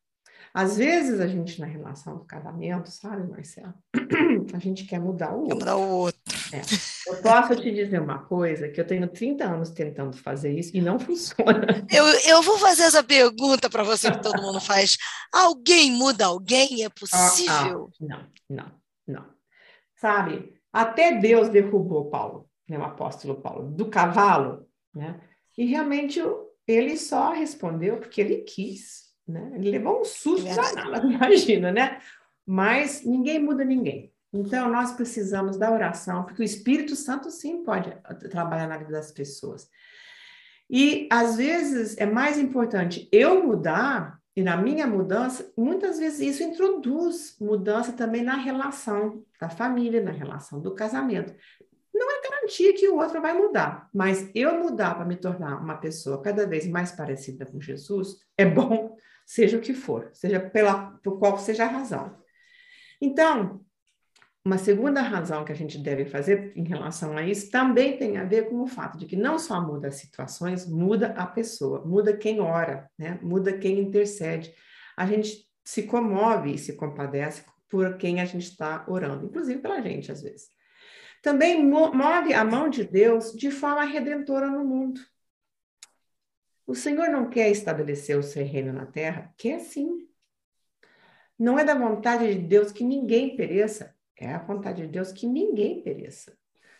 Às 0.54 0.76
vezes 0.76 1.18
a 1.18 1.26
gente, 1.26 1.58
na 1.58 1.66
relação 1.66 2.18
do 2.18 2.24
casamento, 2.24 2.90
sabe, 2.90 3.26
Marcela? 3.26 3.74
A 4.52 4.58
gente 4.58 4.84
quer 4.84 5.00
mudar 5.00 5.32
o 5.32 5.44
outro. 5.44 5.48
Quer 5.48 5.54
mudar 5.54 5.76
o 5.76 5.88
outro. 5.88 6.20
É. 6.52 6.60
Eu 7.10 7.22
posso 7.22 7.56
te 7.56 7.70
dizer 7.70 8.00
uma 8.00 8.18
coisa, 8.18 8.68
que 8.68 8.78
eu 8.78 8.86
tenho 8.86 9.08
30 9.08 9.44
anos 9.44 9.70
tentando 9.70 10.14
fazer 10.14 10.52
isso 10.52 10.76
e 10.76 10.82
não 10.82 10.98
funciona. 11.00 11.86
Eu, 11.90 12.04
eu 12.28 12.42
vou 12.42 12.58
fazer 12.58 12.82
essa 12.82 13.02
pergunta 13.02 13.70
para 13.70 13.82
você 13.82 14.10
que 14.10 14.22
todo 14.22 14.42
mundo 14.42 14.60
faz. 14.60 14.98
Alguém 15.32 15.90
muda 15.90 16.26
alguém? 16.26 16.84
É 16.84 16.90
possível? 16.90 17.90
Ah, 17.90 18.04
ah, 18.04 18.06
não, 18.06 18.26
não, 18.50 18.72
não. 19.06 19.26
Sabe, 19.96 20.52
até 20.70 21.18
Deus 21.18 21.48
derrubou 21.48 22.10
Paulo, 22.10 22.48
né, 22.68 22.78
o 22.78 22.84
apóstolo 22.84 23.40
Paulo, 23.40 23.70
do 23.70 23.88
cavalo, 23.88 24.66
né? 24.94 25.18
E 25.56 25.64
realmente 25.64 26.20
ele 26.66 26.96
só 26.96 27.32
respondeu 27.32 27.98
porque 27.98 28.20
ele 28.20 28.38
quis. 28.42 29.01
Né? 29.26 29.52
Ele 29.54 29.70
levou 29.70 30.00
um 30.00 30.04
susto 30.04 30.46
é 30.46 30.54
danado, 30.54 31.06
imagina, 31.10 31.70
né? 31.72 32.00
Mas 32.46 33.04
ninguém 33.04 33.38
muda 33.38 33.64
ninguém. 33.64 34.12
Então, 34.32 34.70
nós 34.70 34.92
precisamos 34.92 35.58
da 35.58 35.70
oração, 35.70 36.24
porque 36.24 36.40
o 36.40 36.44
Espírito 36.44 36.96
Santo 36.96 37.30
sim 37.30 37.62
pode 37.62 37.94
trabalhar 38.30 38.66
na 38.66 38.78
vida 38.78 38.92
das 38.92 39.12
pessoas. 39.12 39.68
E, 40.70 41.06
às 41.12 41.36
vezes, 41.36 41.98
é 41.98 42.06
mais 42.06 42.38
importante 42.38 43.08
eu 43.12 43.44
mudar, 43.44 44.18
e 44.34 44.42
na 44.42 44.56
minha 44.56 44.86
mudança, 44.86 45.52
muitas 45.54 45.98
vezes 45.98 46.20
isso 46.20 46.42
introduz 46.42 47.36
mudança 47.38 47.92
também 47.92 48.22
na 48.22 48.36
relação 48.36 49.22
da 49.38 49.50
família, 49.50 50.02
na 50.02 50.12
relação 50.12 50.60
do 50.60 50.74
casamento. 50.74 51.34
Não 51.94 52.10
é 52.10 52.22
garantia 52.22 52.72
que 52.72 52.88
o 52.88 52.96
outro 52.96 53.20
vai 53.20 53.34
mudar, 53.34 53.90
mas 53.92 54.30
eu 54.34 54.58
mudar 54.58 54.94
para 54.94 55.04
me 55.04 55.16
tornar 55.16 55.60
uma 55.60 55.76
pessoa 55.76 56.22
cada 56.22 56.46
vez 56.46 56.66
mais 56.66 56.90
parecida 56.90 57.44
com 57.44 57.60
Jesus 57.60 58.16
é 58.38 58.46
bom 58.46 58.96
seja 59.26 59.56
o 59.56 59.60
que 59.60 59.74
for, 59.74 60.10
seja 60.12 60.40
pela 60.40 60.92
por 61.02 61.18
qual 61.18 61.38
seja 61.38 61.64
a 61.64 61.68
razão. 61.68 62.16
Então, 63.00 63.64
uma 64.44 64.58
segunda 64.58 65.00
razão 65.00 65.44
que 65.44 65.52
a 65.52 65.56
gente 65.56 65.78
deve 65.78 66.04
fazer 66.04 66.52
em 66.56 66.64
relação 66.64 67.16
a 67.16 67.24
isso 67.24 67.50
também 67.50 67.96
tem 67.96 68.16
a 68.16 68.24
ver 68.24 68.48
com 68.48 68.60
o 68.60 68.66
fato 68.66 68.98
de 68.98 69.06
que 69.06 69.14
não 69.14 69.38
só 69.38 69.60
muda 69.60 69.88
as 69.88 69.96
situações, 69.96 70.68
muda 70.68 71.14
a 71.16 71.26
pessoa, 71.26 71.84
muda 71.84 72.16
quem 72.16 72.40
ora, 72.40 72.90
né? 72.98 73.18
muda 73.22 73.56
quem 73.56 73.78
intercede. 73.78 74.52
A 74.96 75.06
gente 75.06 75.48
se 75.64 75.84
comove 75.84 76.54
e 76.54 76.58
se 76.58 76.74
compadece 76.74 77.44
por 77.68 77.96
quem 77.96 78.20
a 78.20 78.24
gente 78.24 78.44
está 78.44 78.84
orando, 78.88 79.26
inclusive 79.26 79.60
pela 79.60 79.80
gente, 79.80 80.10
às 80.10 80.20
vezes. 80.20 80.48
Também 81.22 81.64
move 81.64 82.34
a 82.34 82.44
mão 82.44 82.68
de 82.68 82.82
Deus 82.82 83.32
de 83.32 83.50
forma 83.50 83.84
redentora 83.84 84.50
no 84.50 84.64
mundo. 84.64 85.00
O 86.72 86.74
Senhor 86.74 87.10
não 87.10 87.28
quer 87.28 87.50
estabelecer 87.50 88.18
o 88.18 88.22
seu 88.22 88.42
reino 88.46 88.72
na 88.72 88.86
terra? 88.86 89.30
Quer 89.36 89.60
sim. 89.60 90.08
Não 91.38 91.58
é 91.58 91.64
da 91.66 91.74
vontade 91.74 92.32
de 92.32 92.40
Deus 92.40 92.72
que 92.72 92.82
ninguém 92.82 93.36
pereça, 93.36 93.94
é 94.18 94.32
a 94.32 94.38
vontade 94.38 94.80
de 94.80 94.88
Deus 94.88 95.12
que 95.12 95.26
ninguém 95.26 95.82
pereça. 95.82 96.32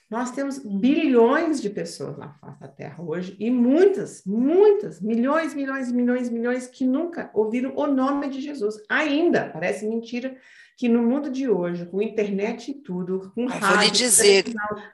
Nós 0.08 0.30
temos 0.30 0.61
bilhões 0.61 1.61
de 1.61 1.68
pessoas 1.68 2.16
na 2.16 2.32
face 2.32 2.58
da 2.58 2.68
Terra 2.68 3.02
hoje 3.02 3.37
e 3.38 3.50
muitas, 3.50 4.22
muitas, 4.25 4.99
milhões, 4.99 5.54
milhões, 5.54 5.92
milhões, 5.92 6.30
milhões 6.30 6.66
que 6.66 6.87
nunca 6.87 7.30
ouviram 7.34 7.76
o 7.76 7.87
nome 7.87 8.30
de 8.30 8.40
Jesus. 8.40 8.76
Ainda, 8.88 9.50
parece 9.50 9.87
mentira 9.87 10.34
que 10.78 10.88
no 10.88 11.02
mundo 11.02 11.30
de 11.30 11.50
hoje, 11.50 11.84
com 11.84 12.00
internet 12.00 12.70
e 12.70 12.75
tudo, 12.75 13.30
com 13.34 13.44
rádio... 13.44 13.68
Vou 13.68 13.84
lhe 13.84 13.90
dizer, 13.90 14.44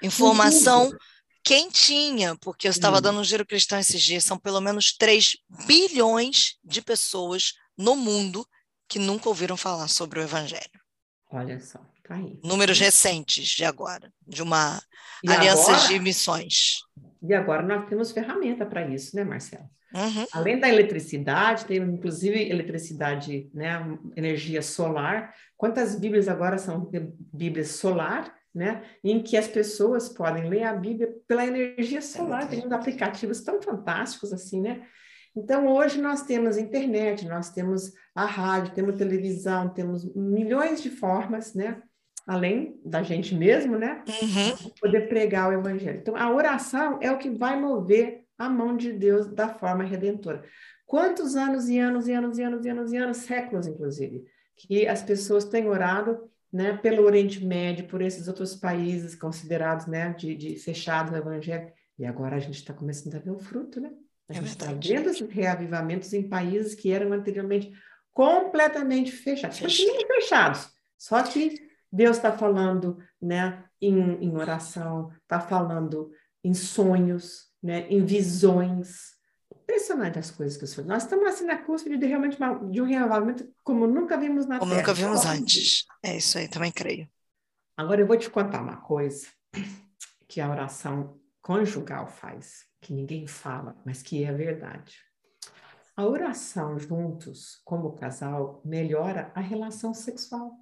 informação 0.02 0.90
quentinha, 1.42 2.36
porque 2.36 2.66
eu 2.66 2.70
estava 2.70 2.98
hum. 2.98 3.00
dando 3.00 3.20
um 3.20 3.24
giro 3.24 3.46
cristão 3.46 3.78
esses 3.78 4.02
dias, 4.02 4.24
são 4.24 4.38
pelo 4.38 4.60
menos 4.60 4.92
3 4.96 5.36
bilhões 5.66 6.56
de 6.64 6.82
pessoas 6.82 7.54
no 7.76 7.96
mundo 7.96 8.46
que 8.88 8.98
nunca 8.98 9.28
ouviram 9.28 9.56
falar 9.56 9.88
sobre 9.88 10.18
o 10.18 10.22
Evangelho. 10.22 10.80
Olha 11.30 11.60
só. 11.60 11.78
Tá 12.08 12.14
aí. 12.14 12.40
Números 12.42 12.80
recentes 12.80 13.48
de 13.48 13.64
agora, 13.64 14.10
de 14.26 14.42
uma 14.42 14.80
e 15.22 15.30
aliança 15.30 15.72
agora, 15.72 15.88
de 15.88 15.98
missões. 16.00 16.78
E 17.22 17.34
agora 17.34 17.62
nós 17.62 17.86
temos 17.86 18.12
ferramenta 18.12 18.64
para 18.64 18.88
isso, 18.88 19.14
né, 19.14 19.24
Marcelo? 19.24 19.68
Uhum. 19.94 20.26
Além 20.32 20.58
da 20.58 20.68
eletricidade, 20.68 21.66
tem 21.66 21.78
inclusive 21.78 22.48
eletricidade, 22.48 23.50
né, 23.52 23.78
energia 24.16 24.62
solar. 24.62 25.34
Quantas 25.56 25.98
Bíblias 25.98 26.28
agora 26.28 26.56
são 26.56 26.90
Bíblias 27.32 27.72
solar, 27.72 28.34
né, 28.58 28.82
em 29.02 29.22
que 29.22 29.36
as 29.36 29.46
pessoas 29.46 30.08
podem 30.08 30.48
ler 30.48 30.64
a 30.64 30.74
Bíblia 30.74 31.14
pela 31.26 31.46
energia 31.46 32.02
solar? 32.02 32.42
É 32.42 32.46
tem 32.46 32.66
uns 32.66 32.72
aplicativos 32.72 33.40
tão 33.40 33.62
fantásticos 33.62 34.32
assim, 34.32 34.60
né? 34.60 34.82
Então, 35.36 35.68
hoje 35.68 36.00
nós 36.00 36.22
temos 36.22 36.58
internet, 36.58 37.24
nós 37.26 37.50
temos 37.50 37.92
a 38.14 38.24
rádio, 38.24 38.74
temos 38.74 38.96
televisão, 38.96 39.68
temos 39.68 40.04
milhões 40.14 40.82
de 40.82 40.90
formas, 40.90 41.54
né, 41.54 41.80
além 42.26 42.80
da 42.84 43.02
gente 43.02 43.34
mesmo, 43.34 43.78
né? 43.78 44.02
Uhum. 44.08 44.70
Poder 44.80 45.08
pregar 45.08 45.48
o 45.48 45.52
evangelho. 45.52 45.98
Então, 45.98 46.16
a 46.16 46.30
oração 46.30 46.98
é 47.00 47.12
o 47.12 47.18
que 47.18 47.30
vai 47.30 47.58
mover 47.58 48.24
a 48.36 48.48
mão 48.48 48.76
de 48.76 48.92
Deus 48.92 49.28
da 49.28 49.48
forma 49.48 49.84
redentora. 49.84 50.42
Quantos 50.84 51.36
anos 51.36 51.68
e 51.68 51.78
anos 51.78 52.08
e 52.08 52.12
anos 52.12 52.38
e 52.38 52.42
anos 52.42 52.64
e 52.64 52.68
anos 52.70 52.92
e 52.92 52.96
anos, 52.96 53.16
séculos 53.18 53.66
inclusive, 53.66 54.24
que 54.56 54.88
as 54.88 55.02
pessoas 55.02 55.44
têm 55.44 55.68
orado, 55.68 56.28
né, 56.52 56.76
pelo 56.76 57.04
Oriente 57.04 57.44
Médio, 57.44 57.86
por 57.86 58.00
esses 58.00 58.28
outros 58.28 58.54
países 58.54 59.14
considerados, 59.14 59.86
né, 59.86 60.12
de, 60.14 60.34
de 60.34 60.56
fechados 60.56 61.12
no 61.12 61.18
evangelho. 61.18 61.70
E 61.98 62.06
agora 62.06 62.36
a 62.36 62.40
gente 62.40 62.56
está 62.56 62.72
começando 62.72 63.14
a 63.14 63.18
ver 63.18 63.30
o 63.30 63.38
fruto, 63.38 63.80
né? 63.80 63.90
A 64.28 64.32
é 64.32 64.36
gente 64.36 64.48
está 64.48 64.66
vendo 64.72 65.10
os 65.10 65.20
reavivamentos 65.20 66.12
em 66.12 66.28
países 66.28 66.74
que 66.74 66.92
eram 66.92 67.12
anteriormente 67.12 67.72
completamente 68.12 69.12
fechados. 69.12 69.58
Continuam 69.58 70.06
fechados, 70.06 70.70
só 70.96 71.22
que 71.22 71.68
Deus 71.90 72.16
está 72.16 72.32
falando 72.32 72.98
né, 73.20 73.64
em, 73.80 74.24
em 74.24 74.36
oração, 74.36 75.10
está 75.22 75.40
falando 75.40 76.10
em 76.44 76.54
sonhos, 76.54 77.46
né, 77.62 77.86
em 77.88 78.04
visões. 78.04 79.17
Impressionante 79.68 80.18
as 80.18 80.30
coisas 80.30 80.56
que 80.56 80.64
o 80.64 80.66
Senhor. 80.66 80.86
Nós 80.86 81.02
estamos 81.02 81.26
assim 81.26 81.44
na 81.44 81.58
cúspide 81.58 81.98
de 81.98 82.06
realmente 82.06 82.38
uma, 82.38 82.54
de 82.70 82.80
um 82.80 82.86
reavivamento 82.86 83.46
como 83.62 83.86
nunca 83.86 84.16
vimos 84.16 84.46
na 84.46 84.58
como 84.58 84.72
Terra. 84.72 84.82
Como 84.82 84.96
nunca 84.96 85.20
vimos 85.20 85.26
antes. 85.26 85.84
É 86.02 86.16
isso 86.16 86.38
aí, 86.38 86.48
também 86.48 86.72
creio. 86.72 87.06
Agora 87.76 88.00
eu 88.00 88.06
vou 88.06 88.16
te 88.16 88.30
contar 88.30 88.62
uma 88.62 88.78
coisa 88.78 89.28
que 90.26 90.40
a 90.40 90.50
oração 90.50 91.20
conjugal 91.42 92.06
faz, 92.06 92.64
que 92.80 92.94
ninguém 92.94 93.26
fala, 93.26 93.76
mas 93.84 94.02
que 94.02 94.24
é 94.24 94.32
verdade. 94.32 94.96
A 95.94 96.06
oração 96.06 96.78
juntos, 96.78 97.60
como 97.62 97.94
casal, 97.94 98.62
melhora 98.64 99.30
a 99.34 99.40
relação 99.40 99.92
sexual. 99.92 100.52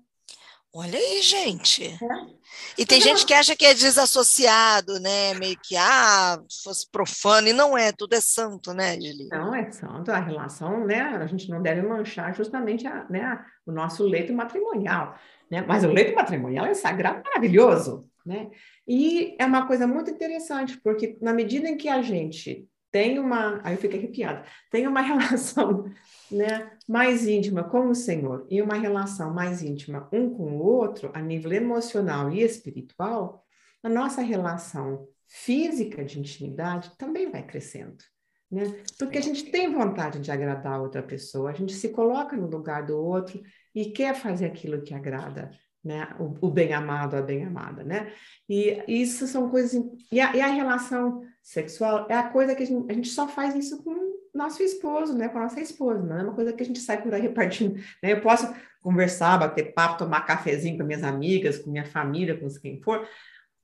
Olha 0.78 0.98
aí, 0.98 1.22
gente. 1.22 1.86
É. 1.86 2.36
E 2.76 2.84
tem 2.84 3.00
gente 3.00 3.24
que 3.24 3.32
acha 3.32 3.56
que 3.56 3.64
é 3.64 3.72
desassociado, 3.72 5.00
né? 5.00 5.32
Meio 5.32 5.56
que, 5.62 5.74
ah, 5.74 6.38
fosse 6.62 6.86
profano, 6.90 7.48
e 7.48 7.54
não 7.54 7.78
é, 7.78 7.92
tudo 7.92 8.12
é 8.12 8.20
santo, 8.20 8.74
né, 8.74 8.92
Gili? 9.00 9.26
Não, 9.30 9.54
é 9.54 9.70
santo, 9.70 10.10
a 10.10 10.18
relação, 10.18 10.84
né? 10.84 11.00
A 11.00 11.26
gente 11.26 11.48
não 11.48 11.62
deve 11.62 11.80
manchar 11.80 12.34
justamente 12.34 12.86
a, 12.86 13.06
né, 13.08 13.42
o 13.64 13.72
nosso 13.72 14.04
leito 14.04 14.34
matrimonial, 14.34 15.18
né? 15.50 15.64
Mas 15.66 15.82
o 15.82 15.88
leito 15.88 16.14
matrimonial 16.14 16.66
é 16.66 16.74
sagrado, 16.74 17.22
maravilhoso, 17.24 18.06
né? 18.26 18.50
E 18.86 19.34
é 19.38 19.46
uma 19.46 19.66
coisa 19.66 19.86
muito 19.86 20.10
interessante, 20.10 20.78
porque 20.84 21.16
na 21.22 21.32
medida 21.32 21.66
em 21.66 21.78
que 21.78 21.88
a 21.88 22.02
gente 22.02 22.68
tem 22.96 23.18
uma, 23.18 23.60
aí 23.62 23.74
eu 23.74 23.78
fiquei 23.78 23.98
arrepiada, 23.98 24.42
tem 24.70 24.86
uma 24.86 25.02
relação 25.04 25.84
né, 26.30 26.70
mais 26.88 27.26
íntima 27.26 27.62
com 27.62 27.90
o 27.90 27.94
Senhor 27.94 28.46
e 28.48 28.62
uma 28.62 28.76
relação 28.76 29.34
mais 29.34 29.62
íntima 29.62 30.08
um 30.10 30.30
com 30.30 30.56
o 30.56 30.62
outro, 30.62 31.10
a 31.12 31.20
nível 31.20 31.52
emocional 31.52 32.32
e 32.32 32.40
espiritual, 32.40 33.44
a 33.82 33.88
nossa 33.90 34.22
relação 34.22 35.06
física 35.28 36.02
de 36.02 36.18
intimidade 36.18 36.90
também 36.96 37.30
vai 37.30 37.42
crescendo. 37.42 38.02
Né? 38.50 38.62
Porque 38.98 39.18
a 39.18 39.22
gente 39.22 39.50
tem 39.50 39.70
vontade 39.70 40.18
de 40.18 40.30
agradar 40.30 40.72
a 40.72 40.80
outra 40.80 41.02
pessoa, 41.02 41.50
a 41.50 41.54
gente 41.54 41.74
se 41.74 41.90
coloca 41.90 42.34
no 42.34 42.46
lugar 42.46 42.86
do 42.86 42.96
outro 42.96 43.42
e 43.74 43.90
quer 43.90 44.14
fazer 44.14 44.46
aquilo 44.46 44.80
que 44.80 44.94
agrada 44.94 45.50
né? 45.86 46.08
O, 46.18 46.48
o 46.48 46.50
bem 46.50 46.72
amado, 46.72 47.14
a 47.14 47.22
bem 47.22 47.44
amada, 47.44 47.84
né? 47.84 48.12
E, 48.48 48.82
isso 48.88 49.26
são 49.28 49.48
coisas. 49.48 49.80
E 50.10 50.20
a, 50.20 50.34
e 50.34 50.40
a, 50.40 50.48
relação 50.48 51.22
sexual 51.46 52.08
é 52.10 52.14
a 52.14 52.28
coisa 52.28 52.56
que 52.56 52.64
a 52.64 52.66
gente, 52.66 52.90
a 52.90 52.92
gente 52.92 53.08
só 53.08 53.28
faz 53.28 53.54
isso 53.54 53.80
com 53.84 54.16
nosso 54.34 54.62
esposo, 54.64 55.16
né? 55.16 55.28
Com 55.28 55.38
a 55.38 55.42
nossa 55.42 55.60
esposa, 55.60 56.02
não 56.02 56.18
é 56.18 56.22
uma 56.24 56.34
coisa 56.34 56.52
que 56.52 56.60
a 56.60 56.66
gente 56.66 56.80
sai 56.80 57.00
por 57.00 57.14
aí 57.14 57.22
repartindo. 57.22 57.76
Né? 58.02 58.12
Eu 58.12 58.20
posso 58.20 58.52
conversar, 58.82 59.38
bater 59.38 59.72
papo, 59.72 59.96
tomar 59.96 60.22
cafezinho 60.22 60.76
com 60.76 60.84
minhas 60.84 61.04
amigas, 61.04 61.58
com 61.58 61.70
minha 61.70 61.86
família, 61.86 62.36
com 62.36 62.48
quem 62.60 62.82
for, 62.82 63.08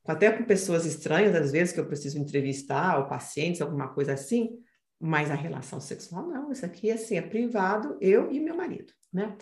até 0.07 0.31
com 0.31 0.45
pessoas 0.45 0.85
estranhas, 0.85 1.35
às 1.35 1.51
vezes, 1.51 1.73
que 1.73 1.79
eu 1.79 1.85
preciso 1.85 2.17
entrevistar, 2.17 2.97
ou 2.97 3.07
pacientes, 3.07 3.61
alguma 3.61 3.89
coisa 3.89 4.13
assim, 4.13 4.57
mas 5.03 5.29
a 5.29 5.35
relação 5.35 5.79
sexual 5.79 6.27
não, 6.27 6.51
isso 6.51 6.65
aqui 6.65 6.91
assim, 6.91 7.17
é 7.17 7.21
privado, 7.21 7.97
eu 8.01 8.31
e 8.31 8.39
meu 8.39 8.55
marido 8.55 8.93
né? 9.13 9.37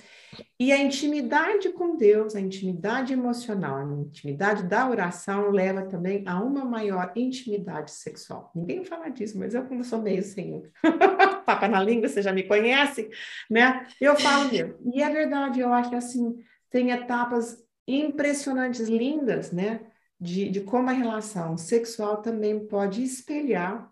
E 0.59 0.71
a 0.71 0.77
intimidade 0.77 1.69
com 1.69 1.95
Deus, 1.95 2.35
a 2.35 2.41
intimidade 2.41 3.13
emocional, 3.13 3.77
a 3.77 3.83
intimidade 3.83 4.63
da 4.63 4.87
oração 4.87 5.49
leva 5.49 5.83
também 5.83 6.23
a 6.27 6.43
uma 6.43 6.65
maior 6.65 7.13
intimidade 7.15 7.91
sexual. 7.91 8.51
Ninguém 8.53 8.83
fala 8.83 9.07
disso, 9.07 9.39
mas 9.39 9.55
eu 9.55 9.63
como 9.65 9.83
sou 9.83 10.01
meio 10.01 10.21
sem 10.21 10.61
papa 11.45 11.67
na 11.69 11.81
língua, 11.81 12.09
você 12.09 12.21
já 12.21 12.33
me 12.33 12.43
conhece, 12.43 13.09
né? 13.49 13.87
Eu 13.99 14.15
falo 14.17 14.51
mesmo. 14.51 14.75
E 14.93 15.01
é 15.01 15.09
verdade, 15.09 15.61
eu 15.61 15.71
acho 15.71 15.89
que 15.89 15.95
assim, 15.95 16.37
tem 16.69 16.91
etapas 16.91 17.57
impressionantes, 17.87 18.89
lindas, 18.89 19.51
né? 19.51 19.79
De, 20.19 20.49
de 20.49 20.61
como 20.61 20.89
a 20.89 20.93
relação 20.93 21.57
sexual 21.57 22.21
também 22.21 22.67
pode 22.67 23.01
espelhar 23.01 23.90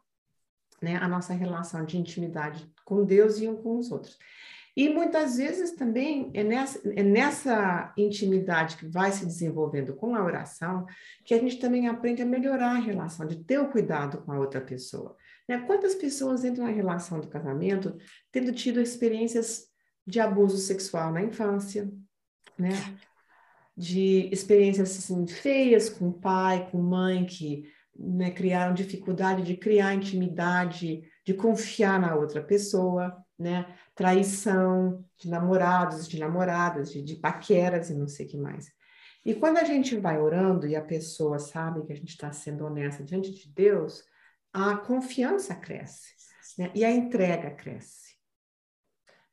né, 0.82 0.98
a 0.98 1.08
nossa 1.08 1.34
relação 1.34 1.86
de 1.86 1.98
intimidade 1.98 2.70
com 2.86 3.04
Deus 3.04 3.40
e 3.40 3.48
um 3.48 3.56
com 3.56 3.78
os 3.78 3.92
outros. 3.92 4.18
E 4.76 4.88
muitas 4.88 5.38
vezes 5.38 5.72
também 5.72 6.32
é 6.34 6.44
nessa, 6.44 6.80
é 6.96 7.04
nessa 7.04 7.94
intimidade 7.98 8.78
que 8.78 8.88
vai 8.88 9.12
se 9.12 9.26
desenvolvendo 9.26 9.94
com 9.94 10.16
a 10.16 10.24
oração 10.24 10.86
que 11.26 11.34
a 11.34 11.38
gente 11.38 11.60
também 11.60 11.88
aprende 11.88 12.22
a 12.22 12.26
melhorar 12.26 12.72
a 12.72 12.80
relação, 12.80 13.26
de 13.26 13.44
ter 13.44 13.60
o 13.60 13.70
cuidado 13.70 14.22
com 14.22 14.32
a 14.32 14.40
outra 14.40 14.62
pessoa. 14.62 15.18
Né? 15.48 15.60
Quantas 15.68 15.96
pessoas 15.96 16.46
entram 16.46 16.66
na 16.66 16.72
relação 16.72 17.20
do 17.20 17.28
casamento 17.28 17.98
tendo 18.32 18.54
tido 18.54 18.80
experiências 18.80 19.66
de 20.08 20.20
abuso 20.20 20.58
sexual 20.58 21.12
na 21.12 21.24
infância, 21.24 21.92
né? 22.58 22.72
de 23.76 24.30
experiências 24.32 24.98
assim, 24.98 25.26
feias 25.26 25.90
com 25.90 26.12
pai, 26.12 26.70
com 26.70 26.82
mãe, 26.82 27.26
que 27.26 27.64
né, 28.00 28.32
criaram 28.32 28.74
dificuldade 28.74 29.44
de 29.44 29.58
criar 29.58 29.94
intimidade, 29.94 31.04
de 31.26 31.34
confiar 31.34 32.00
na 32.00 32.16
outra 32.16 32.42
pessoa 32.42 33.24
né? 33.40 33.74
Traição 33.96 35.06
de 35.18 35.30
namorados, 35.30 36.08
de 36.08 36.20
namoradas, 36.20 36.92
de, 36.92 37.02
de 37.02 37.16
paqueras 37.16 37.90
e 37.90 37.96
não 37.96 38.08
sei 38.08 38.26
o 38.26 38.30
que 38.30 38.38
mais. 38.38 38.70
E 39.26 39.34
quando 39.34 39.58
a 39.58 39.64
gente 39.64 39.96
vai 39.98 40.20
orando 40.20 40.68
e 40.68 40.76
a 40.76 40.82
pessoa 40.82 41.40
sabe 41.40 41.86
que 41.86 41.94
a 41.94 41.96
gente 41.96 42.10
está 42.10 42.32
sendo 42.32 42.66
honesta 42.66 43.04
diante 43.04 43.32
de 43.32 43.50
Deus, 43.54 44.04
a 44.52 44.76
confiança 44.76 45.56
cresce, 45.56 46.14
né? 46.58 46.72
E 46.76 46.84
a 46.84 46.92
entrega 46.92 47.52
cresce. 47.52 48.10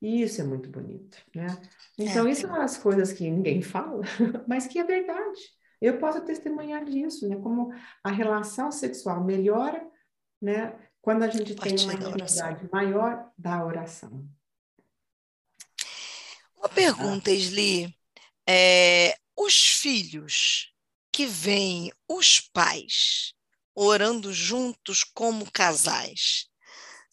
E 0.00 0.22
isso 0.22 0.40
é 0.40 0.44
muito 0.44 0.70
bonito, 0.70 1.18
né? 1.34 1.46
Então, 1.98 2.28
é. 2.28 2.30
isso 2.30 2.46
é 2.46 2.48
uma 2.48 2.58
das 2.58 2.76
coisas 2.76 3.12
que 3.12 3.28
ninguém 3.28 3.62
fala, 3.62 4.02
mas 4.46 4.66
que 4.66 4.78
é 4.78 4.84
verdade. 4.84 5.40
Eu 5.80 5.98
posso 5.98 6.20
testemunhar 6.22 6.84
disso, 6.84 7.28
né? 7.28 7.36
Como 7.36 7.72
a 8.02 8.10
relação 8.10 8.70
sexual 8.72 9.22
melhora, 9.22 9.86
né? 10.40 10.74
quando 11.06 11.22
a 11.22 11.28
gente 11.28 11.54
tem 11.54 11.78
uma 11.84 11.94
intimidade 11.94 12.68
maior 12.72 13.30
da 13.38 13.64
oração. 13.64 14.28
Uma 16.56 16.68
pergunta, 16.68 17.30
Esli. 17.30 17.96
É, 18.44 19.16
os 19.36 19.78
filhos 19.78 20.74
que 21.12 21.24
veem 21.24 21.92
os 22.08 22.40
pais 22.40 23.34
orando 23.72 24.32
juntos 24.32 25.04
como 25.04 25.48
casais, 25.52 26.48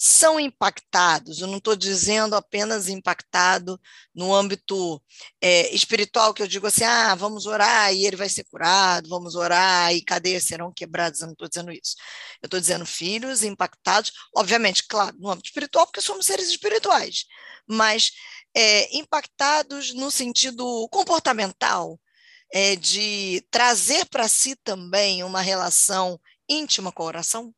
são 0.06 0.38
impactados, 0.38 1.40
eu 1.40 1.48
não 1.48 1.60
estou 1.60 1.78
dizendo 1.78 2.36
apenas 2.36 2.90
impactado 2.90 3.80
no 4.14 4.36
âmbito 4.36 5.02
é, 5.40 5.74
espiritual, 5.74 6.34
que 6.34 6.44
eu 6.44 6.48
digo 6.48 6.68
assim, 6.68 6.84
ah, 6.84 7.16
vamos 7.16 7.46
orar 7.46 7.94
e 7.94 8.06
ele 8.06 8.18
vai 8.18 8.28
ser 8.28 8.44
curado, 8.44 9.08
vamos 9.08 9.34
orar 9.34 9.94
e 9.94 10.04
cadeias 10.04 10.44
serão 10.44 10.74
quebradas, 10.74 11.22
eu 11.22 11.28
não 11.28 11.32
estou 11.32 11.48
dizendo 11.48 11.72
isso. 11.72 11.96
Eu 12.42 12.48
estou 12.48 12.60
dizendo 12.60 12.86
filhos 12.86 13.44
impactados, 13.44 14.12
obviamente, 14.36 14.86
claro, 14.86 15.16
no 15.18 15.30
âmbito 15.30 15.48
espiritual, 15.48 15.86
porque 15.86 16.02
somos 16.02 16.26
seres 16.26 16.50
espirituais, 16.50 17.24
mas 17.66 18.12
é, 18.54 18.98
impactados 18.98 19.94
no 19.94 20.12
sentido 20.12 20.86
comportamental, 20.92 21.98
é, 22.52 22.76
de 22.76 23.42
trazer 23.50 24.06
para 24.08 24.28
si 24.28 24.54
também 24.66 25.24
uma 25.24 25.40
relação 25.40 26.20
íntima 26.50 26.92
com 26.92 27.04
a 27.04 27.06
oração? 27.06 27.56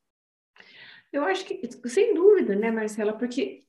Eu 1.15 1.23
acho 1.23 1.45
que, 1.45 1.61
sem 1.87 2.13
dúvida, 2.13 2.24
né, 2.41 2.71
Marcela, 2.71 3.13
porque 3.13 3.61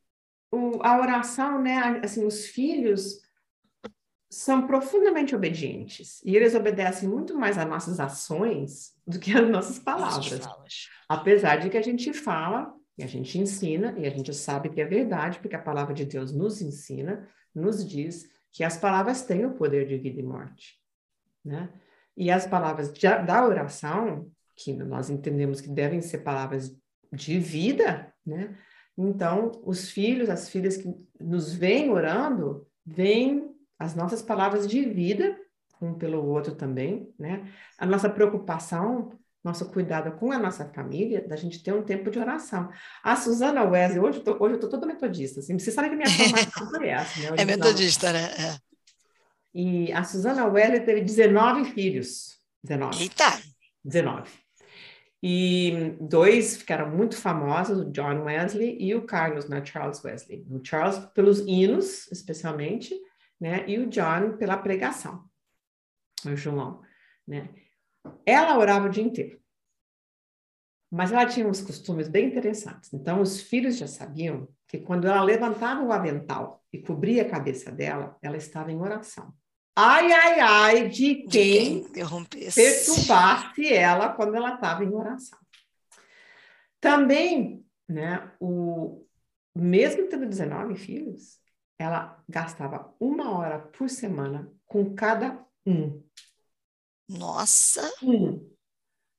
o, 0.50 0.82
a 0.82 1.00
oração, 1.00 1.60
né, 1.60 2.00
assim, 2.02 2.24
os 2.24 2.46
filhos 2.46 3.20
são 4.28 4.66
profundamente 4.66 5.34
obedientes 5.34 6.20
e 6.24 6.36
eles 6.36 6.54
obedecem 6.54 7.08
muito 7.08 7.38
mais 7.38 7.56
às 7.56 7.66
nossas 7.66 8.00
ações 8.00 8.92
do 9.06 9.18
que 9.18 9.32
às 9.32 9.48
nossas 9.48 9.78
palavras. 9.78 10.40
Apesar 11.08 11.56
de 11.56 11.70
que 11.70 11.76
a 11.76 11.82
gente 11.82 12.12
fala 12.12 12.74
e 12.98 13.02
a 13.02 13.06
gente 13.06 13.38
ensina 13.38 13.94
e 13.98 14.06
a 14.06 14.10
gente 14.10 14.34
sabe 14.34 14.68
que 14.68 14.80
é 14.80 14.84
verdade, 14.84 15.38
porque 15.38 15.56
a 15.56 15.62
palavra 15.62 15.94
de 15.94 16.04
Deus 16.04 16.32
nos 16.32 16.60
ensina, 16.60 17.28
nos 17.54 17.86
diz 17.86 18.28
que 18.52 18.64
as 18.64 18.76
palavras 18.76 19.22
têm 19.22 19.44
o 19.44 19.54
poder 19.54 19.86
de 19.86 19.96
vida 19.98 20.20
e 20.20 20.22
morte, 20.22 20.80
né? 21.44 21.70
E 22.16 22.30
as 22.30 22.46
palavras 22.46 22.90
de, 22.90 23.02
da 23.02 23.46
oração, 23.46 24.30
que 24.56 24.72
nós 24.72 25.10
entendemos 25.10 25.60
que 25.60 25.68
devem 25.68 26.00
ser 26.00 26.18
palavras 26.18 26.74
de 27.16 27.38
vida, 27.38 28.12
né? 28.24 28.56
Então, 28.96 29.52
os 29.64 29.90
filhos, 29.90 30.30
as 30.30 30.48
filhas 30.48 30.76
que 30.76 30.88
nos 31.20 31.52
vêm 31.52 31.90
orando, 31.90 32.66
vêm 32.84 33.50
as 33.78 33.94
nossas 33.94 34.22
palavras 34.22 34.66
de 34.66 34.82
vida, 34.82 35.36
um 35.80 35.94
pelo 35.94 36.24
outro 36.24 36.54
também, 36.54 37.12
né? 37.18 37.50
A 37.78 37.84
nossa 37.84 38.08
preocupação, 38.08 39.10
nosso 39.44 39.70
cuidado 39.70 40.12
com 40.18 40.32
a 40.32 40.38
nossa 40.38 40.64
família, 40.72 41.26
da 41.26 41.36
gente 41.36 41.62
ter 41.62 41.72
um 41.72 41.82
tempo 41.82 42.10
de 42.10 42.18
oração. 42.18 42.70
A 43.02 43.16
Suzana 43.16 43.64
Wesley, 43.64 44.00
hoje 44.00 44.18
eu 44.18 44.24
tô, 44.24 44.42
hoje 44.42 44.54
eu 44.54 44.60
tô 44.60 44.68
toda 44.68 44.86
metodista, 44.86 45.40
assim, 45.40 45.58
você 45.58 45.70
sabe 45.70 45.90
que 45.90 45.96
minha 45.96 46.08
formação 46.08 46.70
foi 46.70 46.88
essa, 46.88 47.20
né? 47.20 47.36
é 47.36 47.44
metodista, 47.44 48.12
né? 48.12 48.24
É. 48.24 48.56
E 49.54 49.92
a 49.92 50.04
Suzana 50.04 50.46
Wesley 50.46 50.80
teve 50.80 51.00
19 51.02 51.66
filhos. 51.72 52.36
19. 52.62 53.02
Eita! 53.02 53.40
19. 53.84 54.45
E 55.28 55.96
dois 56.00 56.56
ficaram 56.58 56.88
muito 56.88 57.16
famosos, 57.16 57.80
o 57.80 57.90
John 57.90 58.22
Wesley 58.22 58.80
e 58.80 58.94
o 58.94 59.04
Carlos, 59.04 59.48
né, 59.48 59.60
Charles 59.64 60.00
Wesley. 60.04 60.46
O 60.48 60.64
Charles 60.64 61.00
pelos 61.06 61.40
hinos, 61.40 62.06
especialmente, 62.12 62.94
né, 63.40 63.68
e 63.68 63.76
o 63.76 63.88
John 63.88 64.36
pela 64.36 64.56
pregação, 64.56 65.28
o 66.24 66.36
João, 66.36 66.80
né. 67.26 67.50
Ela 68.24 68.56
orava 68.56 68.86
o 68.86 68.88
dia 68.88 69.02
inteiro, 69.02 69.40
mas 70.88 71.10
ela 71.10 71.26
tinha 71.26 71.48
uns 71.48 71.60
costumes 71.60 72.06
bem 72.06 72.28
interessantes. 72.28 72.94
Então, 72.94 73.20
os 73.20 73.40
filhos 73.40 73.76
já 73.76 73.88
sabiam 73.88 74.48
que 74.68 74.78
quando 74.78 75.08
ela 75.08 75.24
levantava 75.24 75.82
o 75.82 75.90
avental 75.90 76.64
e 76.72 76.78
cobria 76.78 77.22
a 77.22 77.28
cabeça 77.28 77.72
dela, 77.72 78.16
ela 78.22 78.36
estava 78.36 78.70
em 78.70 78.80
oração. 78.80 79.34
Ai, 79.78 80.10
ai, 80.10 80.40
ai, 80.40 80.88
de 80.88 81.26
quem, 81.26 81.82
de 81.82 81.92
quem 81.92 82.24
perturbasse 82.50 83.74
ela 83.74 84.08
quando 84.08 84.34
ela 84.34 84.54
estava 84.54 84.82
em 84.82 84.94
oração. 84.94 85.38
Também, 86.80 87.62
né, 87.86 88.32
o, 88.40 89.06
mesmo 89.54 90.08
tendo 90.08 90.24
19 90.24 90.76
filhos, 90.76 91.38
ela 91.78 92.24
gastava 92.26 92.94
uma 92.98 93.36
hora 93.36 93.58
por 93.58 93.90
semana 93.90 94.50
com 94.64 94.94
cada 94.94 95.44
um. 95.66 96.02
Nossa! 97.06 97.82
Um. 98.02 98.50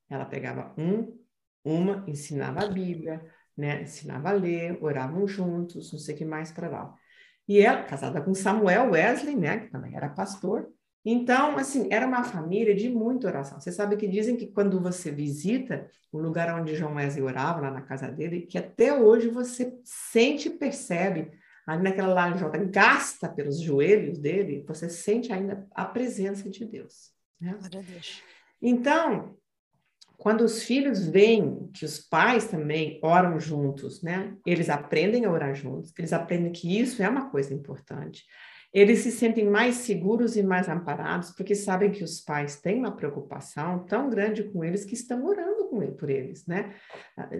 Ela 0.09 0.25
pegava 0.25 0.73
um, 0.75 1.23
uma, 1.63 2.03
ensinava 2.07 2.63
a 2.63 2.67
Bíblia, 2.67 3.31
né, 3.55 3.83
ensinava 3.83 4.29
a 4.29 4.33
ler, 4.33 4.83
oravam 4.83 5.27
juntos, 5.27 5.91
não 5.91 5.99
sei 5.99 6.15
o 6.15 6.17
que 6.17 6.25
mais 6.25 6.51
para 6.51 6.67
lá. 6.67 6.95
E 7.47 7.59
ela, 7.59 7.83
casada 7.83 8.21
com 8.21 8.33
Samuel 8.33 8.91
Wesley, 8.91 9.35
né, 9.35 9.59
que 9.59 9.71
também 9.71 9.95
era 9.95 10.09
pastor. 10.09 10.69
Então, 11.05 11.57
assim, 11.57 11.87
era 11.89 12.05
uma 12.05 12.23
família 12.23 12.75
de 12.75 12.89
muita 12.89 13.27
oração. 13.27 13.59
Você 13.59 13.71
sabe 13.71 13.95
que 13.95 14.07
dizem 14.07 14.35
que 14.35 14.47
quando 14.47 14.81
você 14.81 15.09
visita 15.09 15.89
o 16.11 16.19
lugar 16.19 16.53
onde 16.59 16.75
João 16.75 16.95
Wesley 16.95 17.23
orava, 17.23 17.61
lá 17.61 17.71
na 17.71 17.81
casa 17.81 18.11
dele, 18.11 18.41
que 18.41 18.57
até 18.57 18.93
hoje 18.93 19.29
você 19.29 19.79
sente 19.85 20.49
e 20.49 20.57
percebe, 20.57 21.31
ali 21.65 21.83
naquela 21.83 22.13
lajota, 22.13 22.57
gasta 22.57 23.29
pelos 23.29 23.59
joelhos 23.59 24.17
dele, 24.19 24.65
você 24.67 24.89
sente 24.89 25.31
ainda 25.31 25.65
a 25.71 25.85
presença 25.85 26.49
de 26.49 26.65
Deus. 26.65 27.11
Né? 27.39 27.57
Então, 28.61 29.37
quando 30.17 30.41
os 30.41 30.63
filhos 30.63 31.07
veem 31.07 31.69
que 31.71 31.85
os 31.85 31.99
pais 31.99 32.47
também 32.47 32.99
oram 33.03 33.39
juntos, 33.39 34.01
né? 34.01 34.33
Eles 34.45 34.67
aprendem 34.67 35.25
a 35.25 35.31
orar 35.31 35.53
juntos, 35.53 35.93
eles 35.97 36.11
aprendem 36.11 36.51
que 36.51 36.79
isso 36.79 37.03
é 37.03 37.07
uma 37.07 37.29
coisa 37.29 37.53
importante. 37.53 38.25
Eles 38.73 38.99
se 38.99 39.11
sentem 39.11 39.49
mais 39.49 39.75
seguros 39.75 40.35
e 40.35 40.43
mais 40.43 40.67
amparados, 40.67 41.31
porque 41.31 41.55
sabem 41.55 41.89
que 41.89 42.03
os 42.03 42.19
pais 42.19 42.59
têm 42.59 42.79
uma 42.79 42.91
preocupação 42.91 43.85
tão 43.85 44.09
grande 44.09 44.43
com 44.43 44.63
eles 44.63 44.83
que 44.83 44.93
estão 44.93 45.25
orando 45.25 45.69
com 45.69 45.81
ele, 45.81 45.93
por 45.93 46.09
eles, 46.09 46.45
né? 46.45 46.75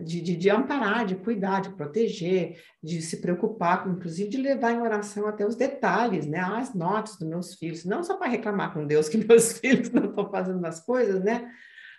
De, 0.04 0.22
de, 0.22 0.36
de 0.38 0.50
amparar, 0.50 1.06
de 1.06 1.16
cuidar, 1.16 1.62
de 1.62 1.72
proteger, 1.72 2.62
de 2.82 3.02
se 3.02 3.20
preocupar, 3.20 3.88
inclusive 3.90 4.30
de 4.30 4.38
levar 4.38 4.72
em 4.72 4.82
oração 4.82 5.28
até 5.28 5.46
os 5.46 5.56
detalhes, 5.56 6.26
né? 6.26 6.40
As 6.40 6.74
notas 6.74 7.18
dos 7.18 7.28
meus 7.28 7.56
filhos, 7.56 7.84
não 7.84 8.04
só 8.04 8.16
para 8.16 8.30
reclamar 8.30 8.74
com 8.74 8.86
Deus 8.86 9.10
que 9.10 9.18
meus 9.26 9.58
filhos 9.60 9.90
não 9.92 10.06
estão 10.06 10.30
fazendo 10.30 10.64
as 10.66 10.80
coisas, 10.80 11.24
né? 11.24 11.52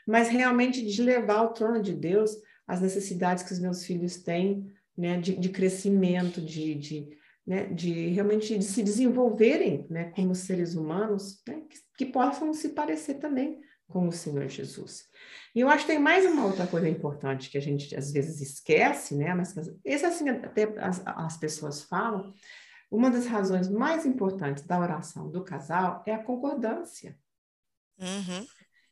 Mas 0.09 0.29
realmente 0.31 0.83
de 0.85 1.03
levar 1.03 1.37
ao 1.37 1.53
trono 1.53 1.83
de 1.83 1.93
Deus 1.93 2.35
as 2.67 2.81
necessidades 2.81 3.45
que 3.45 3.53
os 3.53 3.59
meus 3.59 3.85
filhos 3.85 4.17
têm, 4.17 4.67
né, 4.97 5.21
de, 5.21 5.37
de 5.37 5.51
crescimento, 5.51 6.41
de, 6.41 6.75
de, 6.75 7.19
né, 7.47 7.67
de 7.67 8.09
realmente 8.09 8.57
de 8.57 8.65
se 8.65 8.83
desenvolverem, 8.83 9.87
né, 9.91 10.11
como 10.17 10.35
seres 10.35 10.75
humanos, 10.75 11.43
né, 11.47 11.61
que, 11.69 11.79
que 11.99 12.07
possam 12.11 12.55
se 12.55 12.71
parecer 12.71 13.17
também 13.17 13.61
com 13.87 14.09
o 14.09 14.13
Senhor 14.13 14.49
Jesus. 14.49 15.05
E 15.55 15.61
eu 15.61 15.69
acho 15.69 15.85
que 15.85 15.93
tem 15.93 16.01
mais 16.01 16.25
uma 16.25 16.47
outra 16.47 16.67
coisa 16.67 16.89
importante 16.89 17.51
que 17.51 17.59
a 17.59 17.63
gente 17.63 17.95
às 17.95 18.11
vezes 18.11 18.41
esquece, 18.41 19.15
né, 19.15 19.35
mas 19.35 19.55
esse 19.85 20.07
assim 20.07 20.31
até 20.31 20.75
as, 20.79 21.03
as 21.05 21.37
pessoas 21.37 21.83
falam, 21.83 22.33
uma 22.91 23.11
das 23.11 23.27
razões 23.27 23.69
mais 23.69 24.07
importantes 24.07 24.65
da 24.65 24.81
oração 24.81 25.31
do 25.31 25.45
casal 25.45 26.03
é 26.07 26.15
a 26.15 26.25
concordância. 26.25 27.15
Uhum 27.99 28.47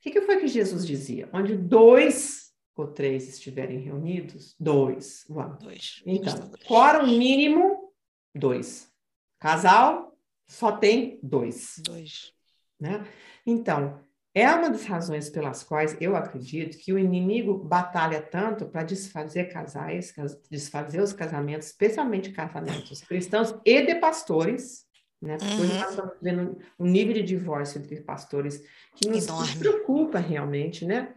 que, 0.07 0.21
que 0.21 0.21
foi 0.21 0.39
que 0.39 0.47
Jesus 0.47 0.87
dizia? 0.87 1.29
Onde 1.33 1.57
dois 1.57 2.53
ou 2.77 2.87
três 2.87 3.29
estiverem 3.29 3.81
reunidos, 3.81 4.55
dois. 4.59 5.25
Uau. 5.29 5.57
Dois. 5.61 6.03
Então, 6.07 6.51
quórum 6.67 7.07
mínimo, 7.07 7.93
dois. 8.35 8.93
Casal, 9.41 10.17
só 10.47 10.73
tem 10.73 11.19
dois. 11.23 11.81
Dois. 11.85 12.33
Né? 12.79 13.05
Então, 13.45 14.01
é 14.33 14.49
uma 14.49 14.71
das 14.71 14.85
razões 14.85 15.29
pelas 15.29 15.65
quais 15.65 15.97
eu 16.01 16.15
acredito 16.15 16.79
que 16.79 16.93
o 16.93 16.99
inimigo 16.99 17.55
batalha 17.55 18.21
tanto 18.21 18.67
para 18.67 18.85
desfazer 18.85 19.47
casais, 19.47 20.15
desfazer 20.51 21.01
os 21.01 21.13
casamentos, 21.13 21.69
especialmente 21.69 22.31
casamentos 22.31 23.01
cristãos 23.01 23.55
e 23.65 23.83
de 23.83 23.95
pastores, 23.97 24.86
né? 25.21 25.39
Uhum. 25.41 25.61
Hoje 25.61 25.79
nós 25.79 25.91
estamos 25.91 26.15
vendo 26.21 26.59
um 26.79 26.87
nível 26.87 27.15
de 27.15 27.23
divórcio 27.23 27.81
entre 27.81 28.01
pastores 28.01 28.63
que 28.95 29.09
nos, 29.09 29.27
nos 29.27 29.55
preocupa 29.55 30.19
realmente, 30.19 30.85
né? 30.85 31.15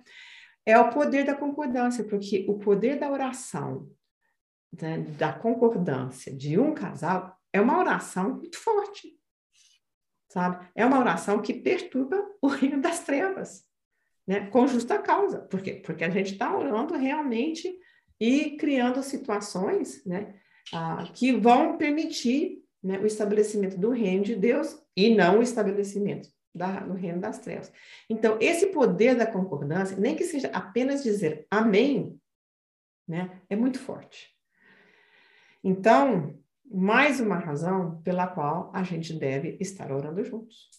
É 0.66 0.78
o 0.78 0.90
poder 0.90 1.26
da 1.26 1.36
concordância, 1.36 2.04
porque 2.04 2.46
o 2.48 2.58
poder 2.60 3.00
da 3.00 3.12
oração, 3.12 3.90
né, 4.80 5.00
da 5.18 5.34
concordância 5.34 6.36
de 6.36 6.60
um 6.60 6.74
casal, 6.74 7.36
é 7.52 7.60
uma 7.60 7.80
oração 7.80 8.36
muito 8.36 8.58
forte, 8.58 9.18
sabe? 10.32 10.70
É 10.76 10.86
uma 10.86 11.00
oração 11.00 11.42
que 11.42 11.54
perturba 11.54 12.24
o 12.42 12.48
reino 12.48 12.80
das 12.82 13.04
trevas, 13.04 13.66
né? 14.28 14.48
Com 14.48 14.68
justa 14.68 15.00
causa. 15.00 15.40
Por 15.40 15.62
quê? 15.62 15.82
Porque 15.84 16.04
a 16.04 16.10
gente 16.10 16.34
está 16.34 16.56
orando 16.56 16.96
realmente 16.96 17.74
e 18.20 18.58
criando 18.58 19.02
situações, 19.02 20.06
né? 20.06 20.36
Ah, 20.72 21.04
que 21.16 21.32
vão 21.32 21.78
permitir 21.78 22.59
né, 22.82 23.00
o 23.00 23.06
estabelecimento 23.06 23.78
do 23.78 23.92
reino 23.92 24.24
de 24.24 24.36
Deus 24.36 24.82
e 24.96 25.16
não 25.16 25.40
o 25.40 25.44
estabelecimento 25.44 26.30
da, 26.54 26.80
do 26.80 26.94
reino 26.94 27.20
das 27.20 27.40
trevas. 27.40 27.72
Então, 28.10 28.38
esse 28.42 28.68
poder 28.68 29.16
da 29.16 29.26
concordância, 29.26 29.98
nem 29.98 30.16
que 30.16 30.24
seja 30.24 30.48
apenas 30.50 31.04
dizer 31.04 31.46
amém, 31.50 32.20
né, 33.08 33.42
é 33.50 33.56
muito 33.56 33.80
forte. 33.80 34.36
Então, 35.64 36.40
mais 36.66 37.20
uma 37.20 37.38
razão 37.38 38.02
pela 38.02 38.28
qual 38.28 38.72
a 38.74 38.84
gente 38.84 39.14
deve 39.14 39.58
estar 39.60 39.92
orando 39.92 40.24
juntos. 40.24 40.70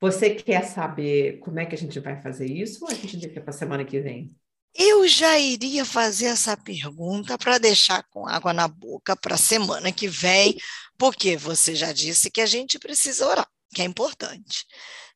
Você 0.00 0.34
quer 0.34 0.64
saber 0.64 1.38
como 1.38 1.60
é 1.60 1.66
que 1.66 1.76
a 1.76 1.78
gente 1.78 1.98
vai 2.00 2.20
fazer 2.20 2.46
isso 2.46 2.84
ou 2.84 2.90
a 2.90 2.94
gente 2.94 3.16
deixa 3.16 3.40
para 3.40 3.50
a 3.50 3.52
semana 3.52 3.84
que 3.84 4.00
vem? 4.00 4.36
Eu 4.74 5.06
já 5.06 5.38
iria 5.38 5.84
fazer 5.84 6.26
essa 6.26 6.56
pergunta 6.56 7.36
para 7.36 7.58
deixar 7.58 8.02
com 8.04 8.26
água 8.26 8.52
na 8.52 8.66
boca 8.66 9.14
para 9.14 9.34
a 9.34 9.38
semana 9.38 9.92
que 9.92 10.08
vem, 10.08 10.56
porque 10.96 11.36
você 11.36 11.74
já 11.74 11.92
disse 11.92 12.30
que 12.30 12.40
a 12.40 12.46
gente 12.46 12.78
precisa 12.78 13.26
orar, 13.26 13.48
que 13.74 13.82
é 13.82 13.84
importante. 13.84 14.64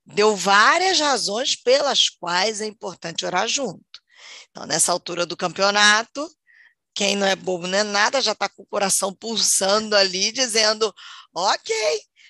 Deu 0.05 0.37
várias 0.37 1.01
razões 1.01 1.57
pelas 1.57 2.09
quais 2.11 2.61
é 2.61 2.67
importante 2.67 3.25
orar 3.25 3.49
junto. 3.49 3.83
Então, 4.51 4.67
nessa 4.67 4.93
altura 4.93 5.25
do 5.27 5.37
campeonato, 5.37 6.29
quem 6.95 7.17
não 7.17 7.27
é 7.27 7.37
bobo 7.37 7.67
não 7.67 7.79
é 7.79 7.83
nada, 7.83 8.21
já 8.21 8.33
está 8.33 8.49
com 8.49 8.63
o 8.63 8.67
coração 8.67 9.13
pulsando 9.15 9.97
ali, 9.97 10.33
dizendo: 10.33 10.93
ok, 11.35 11.75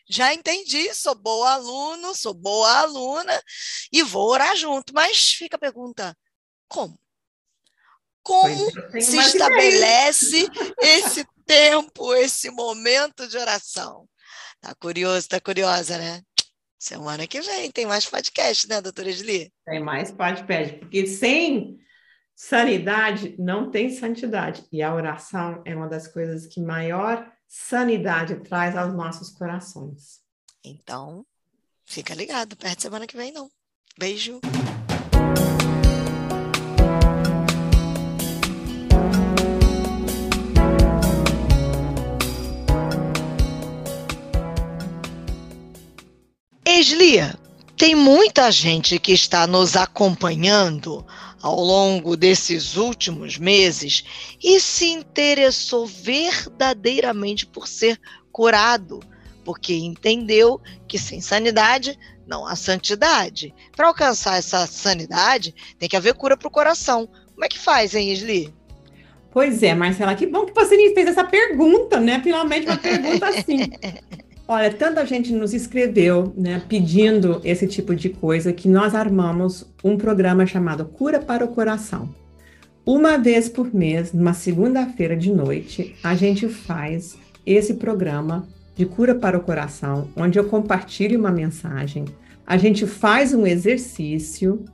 já 0.09 0.33
entendi, 0.35 0.95
sou 0.95 1.15
boa 1.15 1.53
aluno, 1.55 2.15
sou 2.15 2.35
boa 2.35 2.81
aluna 2.81 3.43
e 3.93 4.03
vou 4.03 4.29
orar 4.29 4.57
junto. 4.57 4.93
Mas 4.95 5.33
fica 5.33 5.57
a 5.57 5.61
pergunta: 5.61 6.17
como? 6.69 6.99
Como 8.27 8.71
é, 8.93 9.01
se 9.01 9.17
estabelece 9.19 10.49
esse 10.83 11.25
tempo, 11.47 12.13
esse 12.13 12.51
momento 12.51 13.29
de 13.29 13.39
oração? 13.39 14.09
Tá 14.61 14.75
curioso, 14.75 15.29
tá 15.29 15.41
curiosa, 15.41 15.97
né? 15.97 16.21
Semana 16.77 17.29
que 17.29 17.41
vem 17.41 17.71
tem 17.71 17.87
mais 17.87 18.05
podcast, 18.05 18.69
né, 18.69 18.81
doutora 18.81 19.11
Esli? 19.11 19.53
Tem 19.65 19.79
mais 19.79 20.11
podcast, 20.11 20.77
porque 20.79 21.07
sem 21.07 21.79
sanidade 22.35 23.37
não 23.39 23.71
tem 23.71 23.91
santidade. 23.91 24.67
E 24.73 24.83
a 24.83 24.93
oração 24.93 25.63
é 25.65 25.77
uma 25.77 25.89
das 25.89 26.09
coisas 26.09 26.49
que 26.49 26.61
maior 26.61 27.33
sanidade 27.47 28.35
traz 28.41 28.77
aos 28.77 28.93
nossos 28.93 29.31
corações. 29.31 30.21
Então, 30.65 31.25
fica 31.85 32.13
ligado, 32.13 32.57
perto 32.57 32.83
semana 32.83 33.07
que 33.07 33.17
vem 33.17 33.31
não. 33.31 33.49
Beijo. 33.97 34.41
Eslia, 46.79 47.35
tem 47.75 47.95
muita 47.95 48.51
gente 48.51 48.99
que 48.99 49.13
está 49.13 49.47
nos 49.47 49.77
acompanhando 49.77 51.07
ao 51.41 51.59
longo 51.59 52.19
desses 52.19 52.77
últimos 52.77 53.39
meses 53.39 54.05
e 54.45 54.61
se 54.61 54.87
interessou 54.87 55.87
verdadeiramente 55.87 57.47
por 57.47 57.67
ser 57.67 57.99
curado, 58.31 59.01
porque 59.43 59.75
entendeu 59.75 60.61
que 60.87 60.99
sem 60.99 61.23
sanidade 61.23 61.99
não 62.27 62.47
há 62.47 62.55
santidade. 62.55 63.55
Para 63.75 63.89
alcançar 63.89 64.37
essa 64.37 64.67
sanidade, 64.67 65.55
tem 65.79 65.89
que 65.89 65.97
haver 65.97 66.13
cura 66.13 66.37
para 66.37 66.49
o 66.49 66.51
coração. 66.51 67.09
Como 67.33 67.45
é 67.45 67.49
que 67.49 67.59
faz, 67.59 67.95
hein, 67.95 68.13
Isli? 68.13 68.55
Pois 69.31 69.63
é, 69.63 69.75
Marcela, 69.75 70.15
que 70.15 70.27
bom 70.27 70.45
que 70.45 70.53
você 70.53 70.77
me 70.77 70.93
fez 70.93 71.09
essa 71.09 71.25
pergunta, 71.25 71.99
né? 71.99 72.21
Finalmente 72.23 72.67
uma 72.67 72.77
pergunta 72.77 73.29
assim. 73.29 73.71
Olha, 74.49 74.73
tanta 74.73 75.05
gente 75.05 75.33
nos 75.33 75.53
escreveu, 75.53 76.33
né, 76.37 76.63
pedindo 76.69 77.41
esse 77.43 77.67
tipo 77.67 77.97
de 77.97 78.11
coisa 78.11 78.53
que 78.53 78.69
nós 78.69 78.95
armamos 78.95 79.67
um 79.83 79.97
programa 79.97 80.47
chamado 80.47 80.85
Cura 80.85 81.19
para 81.19 81.45
o 81.45 81.49
Coração. 81.49 82.09
Uma 82.85 83.19
vez 83.19 83.49
por 83.49 83.75
mês, 83.75 84.13
numa 84.13 84.33
segunda-feira 84.33 85.17
de 85.17 85.33
noite, 85.33 85.97
a 86.01 86.15
gente 86.15 86.49
faz 86.49 87.19
esse 87.45 87.75
programa 87.75 88.47
de 88.77 88.87
cura 88.87 89.17
para 89.17 89.37
o 89.37 89.41
coração, 89.41 90.09
onde 90.15 90.39
eu 90.39 90.45
compartilho 90.45 91.19
uma 91.19 91.33
mensagem, 91.33 92.05
a 92.47 92.57
gente 92.57 92.87
faz 92.87 93.35
um 93.35 93.45
exercício 93.45 94.65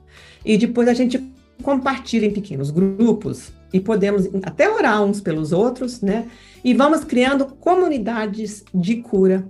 e 0.45 0.55
depois 0.55 0.87
a 0.87 0.93
gente 0.93 1.19
compartilha 1.63 2.27
em 2.27 2.31
pequenos 2.31 2.69
grupos 2.69 3.51
e 3.73 3.79
podemos 3.79 4.29
até 4.43 4.69
orar 4.69 5.03
uns 5.03 5.19
pelos 5.19 5.51
outros, 5.51 6.01
né? 6.01 6.27
E 6.63 6.75
vamos 6.75 7.03
criando 7.03 7.45
comunidades 7.45 8.63
de 8.71 8.97
cura 8.97 9.43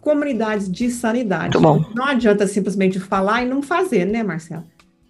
comunidades 0.00 0.70
de 0.70 0.90
sanidade. 0.90 1.56
Não 1.94 2.04
adianta 2.04 2.46
simplesmente 2.46 3.00
falar 3.00 3.42
e 3.42 3.48
não 3.48 3.62
fazer, 3.62 4.04
né, 4.04 4.22
Marcelo? 4.22 4.64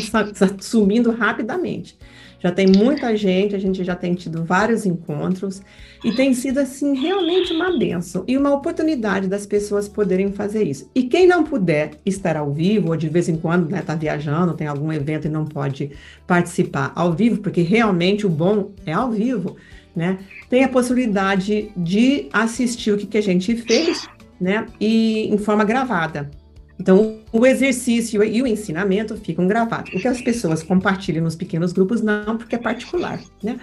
sumindo 0.60 1.12
rapidamente. 1.12 1.96
Já 2.40 2.52
tem 2.52 2.68
muita 2.68 3.16
gente, 3.18 3.56
a 3.56 3.60
gente 3.60 3.84
já 3.84 3.96
tem 3.96 4.14
tido 4.14 4.44
vários 4.46 4.86
encontros 4.86 5.62
e 6.04 6.12
tem 6.14 6.34
sido 6.34 6.60
assim 6.60 6.98
realmente 6.98 7.52
uma 7.52 7.78
benção 7.78 8.24
e 8.28 8.38
uma 8.38 8.54
oportunidade 8.54 9.28
das 9.28 9.46
pessoas 9.46 9.90
poderem 9.90 10.32
fazer 10.32 10.64
isso. 10.64 10.90
E 10.96 11.04
quem 11.04 11.28
não 11.28 11.44
puder 11.44 11.92
estar 12.06 12.38
ao 12.38 12.54
vivo 12.54 12.90
ou 12.90 12.96
de 12.96 13.10
vez 13.10 13.28
em 13.28 13.36
quando 13.36 13.70
né, 13.70 13.82
tá 13.82 13.94
viajando, 13.94 14.54
tem 14.54 14.68
algum 14.68 14.92
evento 14.92 15.28
e 15.28 15.30
não 15.30 15.46
pode 15.46 15.92
participar 16.26 16.94
ao 16.96 17.12
vivo, 17.12 17.42
porque 17.42 17.62
realmente 17.62 18.26
o 18.26 18.30
bom 18.30 18.72
é 18.86 18.94
ao 18.94 19.12
vivo, 19.12 19.58
né? 19.94 20.20
Tem 20.50 20.64
a 20.64 20.70
possibilidade 20.70 21.72
de 21.76 22.30
assistir 22.32 22.92
o 22.92 22.98
que, 22.98 23.06
que 23.06 23.18
a 23.18 23.24
gente 23.24 23.56
fez, 23.58 24.08
né? 24.40 24.66
E 24.80 25.28
em 25.28 25.38
forma 25.38 25.66
gravada. 25.66 26.32
Então, 26.80 27.20
o 27.34 27.46
exercício 27.46 28.24
e 28.24 28.42
o 28.42 28.48
ensinamento 28.48 29.18
ficam 29.18 29.46
gravados. 29.46 29.94
O 29.94 30.00
que 30.00 30.08
as 30.08 30.22
pessoas 30.22 30.64
compartilham 30.64 31.24
nos 31.24 31.36
pequenos 31.36 31.74
grupos, 31.74 32.02
não, 32.02 32.38
porque 32.38 32.56
é 32.56 32.60
particular, 32.60 33.20
né? 33.44 33.60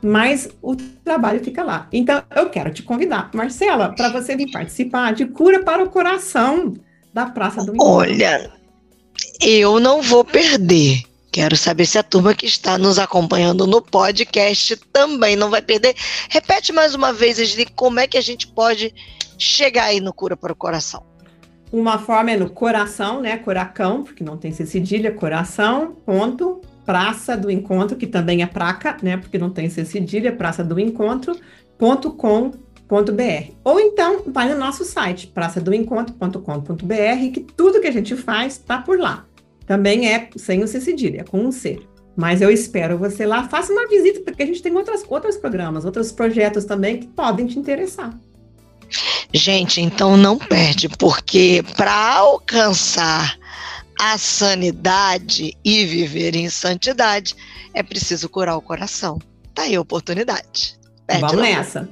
Mas 0.00 0.48
o 0.62 0.76
trabalho 0.76 1.42
fica 1.42 1.64
lá. 1.64 1.88
Então, 1.92 2.22
eu 2.34 2.48
quero 2.48 2.72
te 2.72 2.82
convidar, 2.82 3.28
Marcela, 3.34 3.92
para 3.94 4.08
você 4.10 4.36
vir 4.36 4.50
participar 4.52 5.12
de 5.12 5.26
Cura 5.26 5.62
para 5.64 5.82
o 5.82 5.90
Coração 5.90 6.74
da 7.12 7.26
Praça 7.26 7.64
do 7.64 7.74
Encontro. 7.74 7.84
Olha, 7.84 8.50
eu 9.42 9.80
não 9.80 10.00
vou 10.00 10.24
perder. 10.24 11.02
Quero 11.32 11.56
saber 11.56 11.86
se 11.86 11.98
a 11.98 12.02
turma 12.02 12.34
que 12.34 12.46
está 12.46 12.78
nos 12.78 12.98
acompanhando 12.98 13.66
no 13.66 13.82
podcast 13.82 14.76
também 14.92 15.34
não 15.34 15.50
vai 15.50 15.60
perder. 15.60 15.94
Repete 16.28 16.72
mais 16.72 16.94
uma 16.94 17.12
vez, 17.12 17.38
Esli, 17.38 17.66
como 17.66 17.98
é 18.00 18.06
que 18.06 18.16
a 18.16 18.22
gente 18.22 18.46
pode 18.46 18.94
chegar 19.36 19.84
aí 19.86 20.00
no 20.00 20.12
Cura 20.12 20.36
para 20.36 20.52
o 20.52 20.56
Coração? 20.56 21.09
Uma 21.72 21.98
forma 21.98 22.32
é 22.32 22.36
no 22.36 22.50
coração, 22.50 23.20
né? 23.20 23.36
Coracão, 23.36 24.02
porque 24.02 24.24
não 24.24 24.36
tem 24.36 24.52
cedilha, 24.52 25.12
coração, 25.12 25.94
ponto, 26.04 26.60
praça 26.84 27.36
do 27.36 27.50
encontro, 27.50 27.96
que 27.96 28.06
também 28.06 28.42
é 28.42 28.46
praca, 28.46 28.96
né? 29.02 29.16
Porque 29.16 29.38
não 29.38 29.50
tem 29.50 29.70
cedilha, 29.70 30.32
praça 30.32 30.64
do 30.64 30.80
encontro, 30.80 31.36
ponto 31.78 32.10
com, 32.10 32.50
br. 32.50 33.52
Ou 33.62 33.78
então, 33.78 34.24
vai 34.26 34.52
no 34.52 34.58
nosso 34.58 34.84
site, 34.84 35.28
praçadoencontro.com.br, 35.28 37.32
que 37.32 37.40
tudo 37.40 37.80
que 37.80 37.86
a 37.86 37.92
gente 37.92 38.16
faz 38.16 38.54
está 38.54 38.78
por 38.78 38.98
lá. 38.98 39.24
Também 39.64 40.12
é 40.12 40.28
sem 40.34 40.64
o 40.64 40.66
C 40.66 40.80
cedilha, 40.80 41.22
com 41.22 41.38
um 41.38 41.52
C. 41.52 41.78
Mas 42.16 42.42
eu 42.42 42.50
espero 42.50 42.98
você 42.98 43.24
lá. 43.24 43.48
Faça 43.48 43.72
uma 43.72 43.86
visita, 43.86 44.20
porque 44.20 44.42
a 44.42 44.46
gente 44.46 44.60
tem 44.60 44.76
outras, 44.76 45.04
outros 45.08 45.36
programas, 45.36 45.84
outros 45.84 46.10
projetos 46.10 46.64
também 46.64 46.98
que 46.98 47.06
podem 47.06 47.46
te 47.46 47.56
interessar. 47.56 48.18
Gente, 49.32 49.80
então 49.80 50.16
não 50.16 50.36
perde, 50.36 50.88
porque 50.88 51.64
para 51.76 52.16
alcançar 52.16 53.38
a 53.98 54.18
sanidade 54.18 55.56
e 55.64 55.84
viver 55.84 56.34
em 56.34 56.48
santidade, 56.48 57.36
é 57.74 57.82
preciso 57.82 58.28
curar 58.28 58.56
o 58.56 58.62
coração. 58.62 59.18
Tá 59.54 59.62
aí 59.62 59.74
a 59.74 59.80
oportunidade. 59.80 60.78
Perde 61.06 61.22
Vamos 61.22 61.42
nessa. 61.42 61.88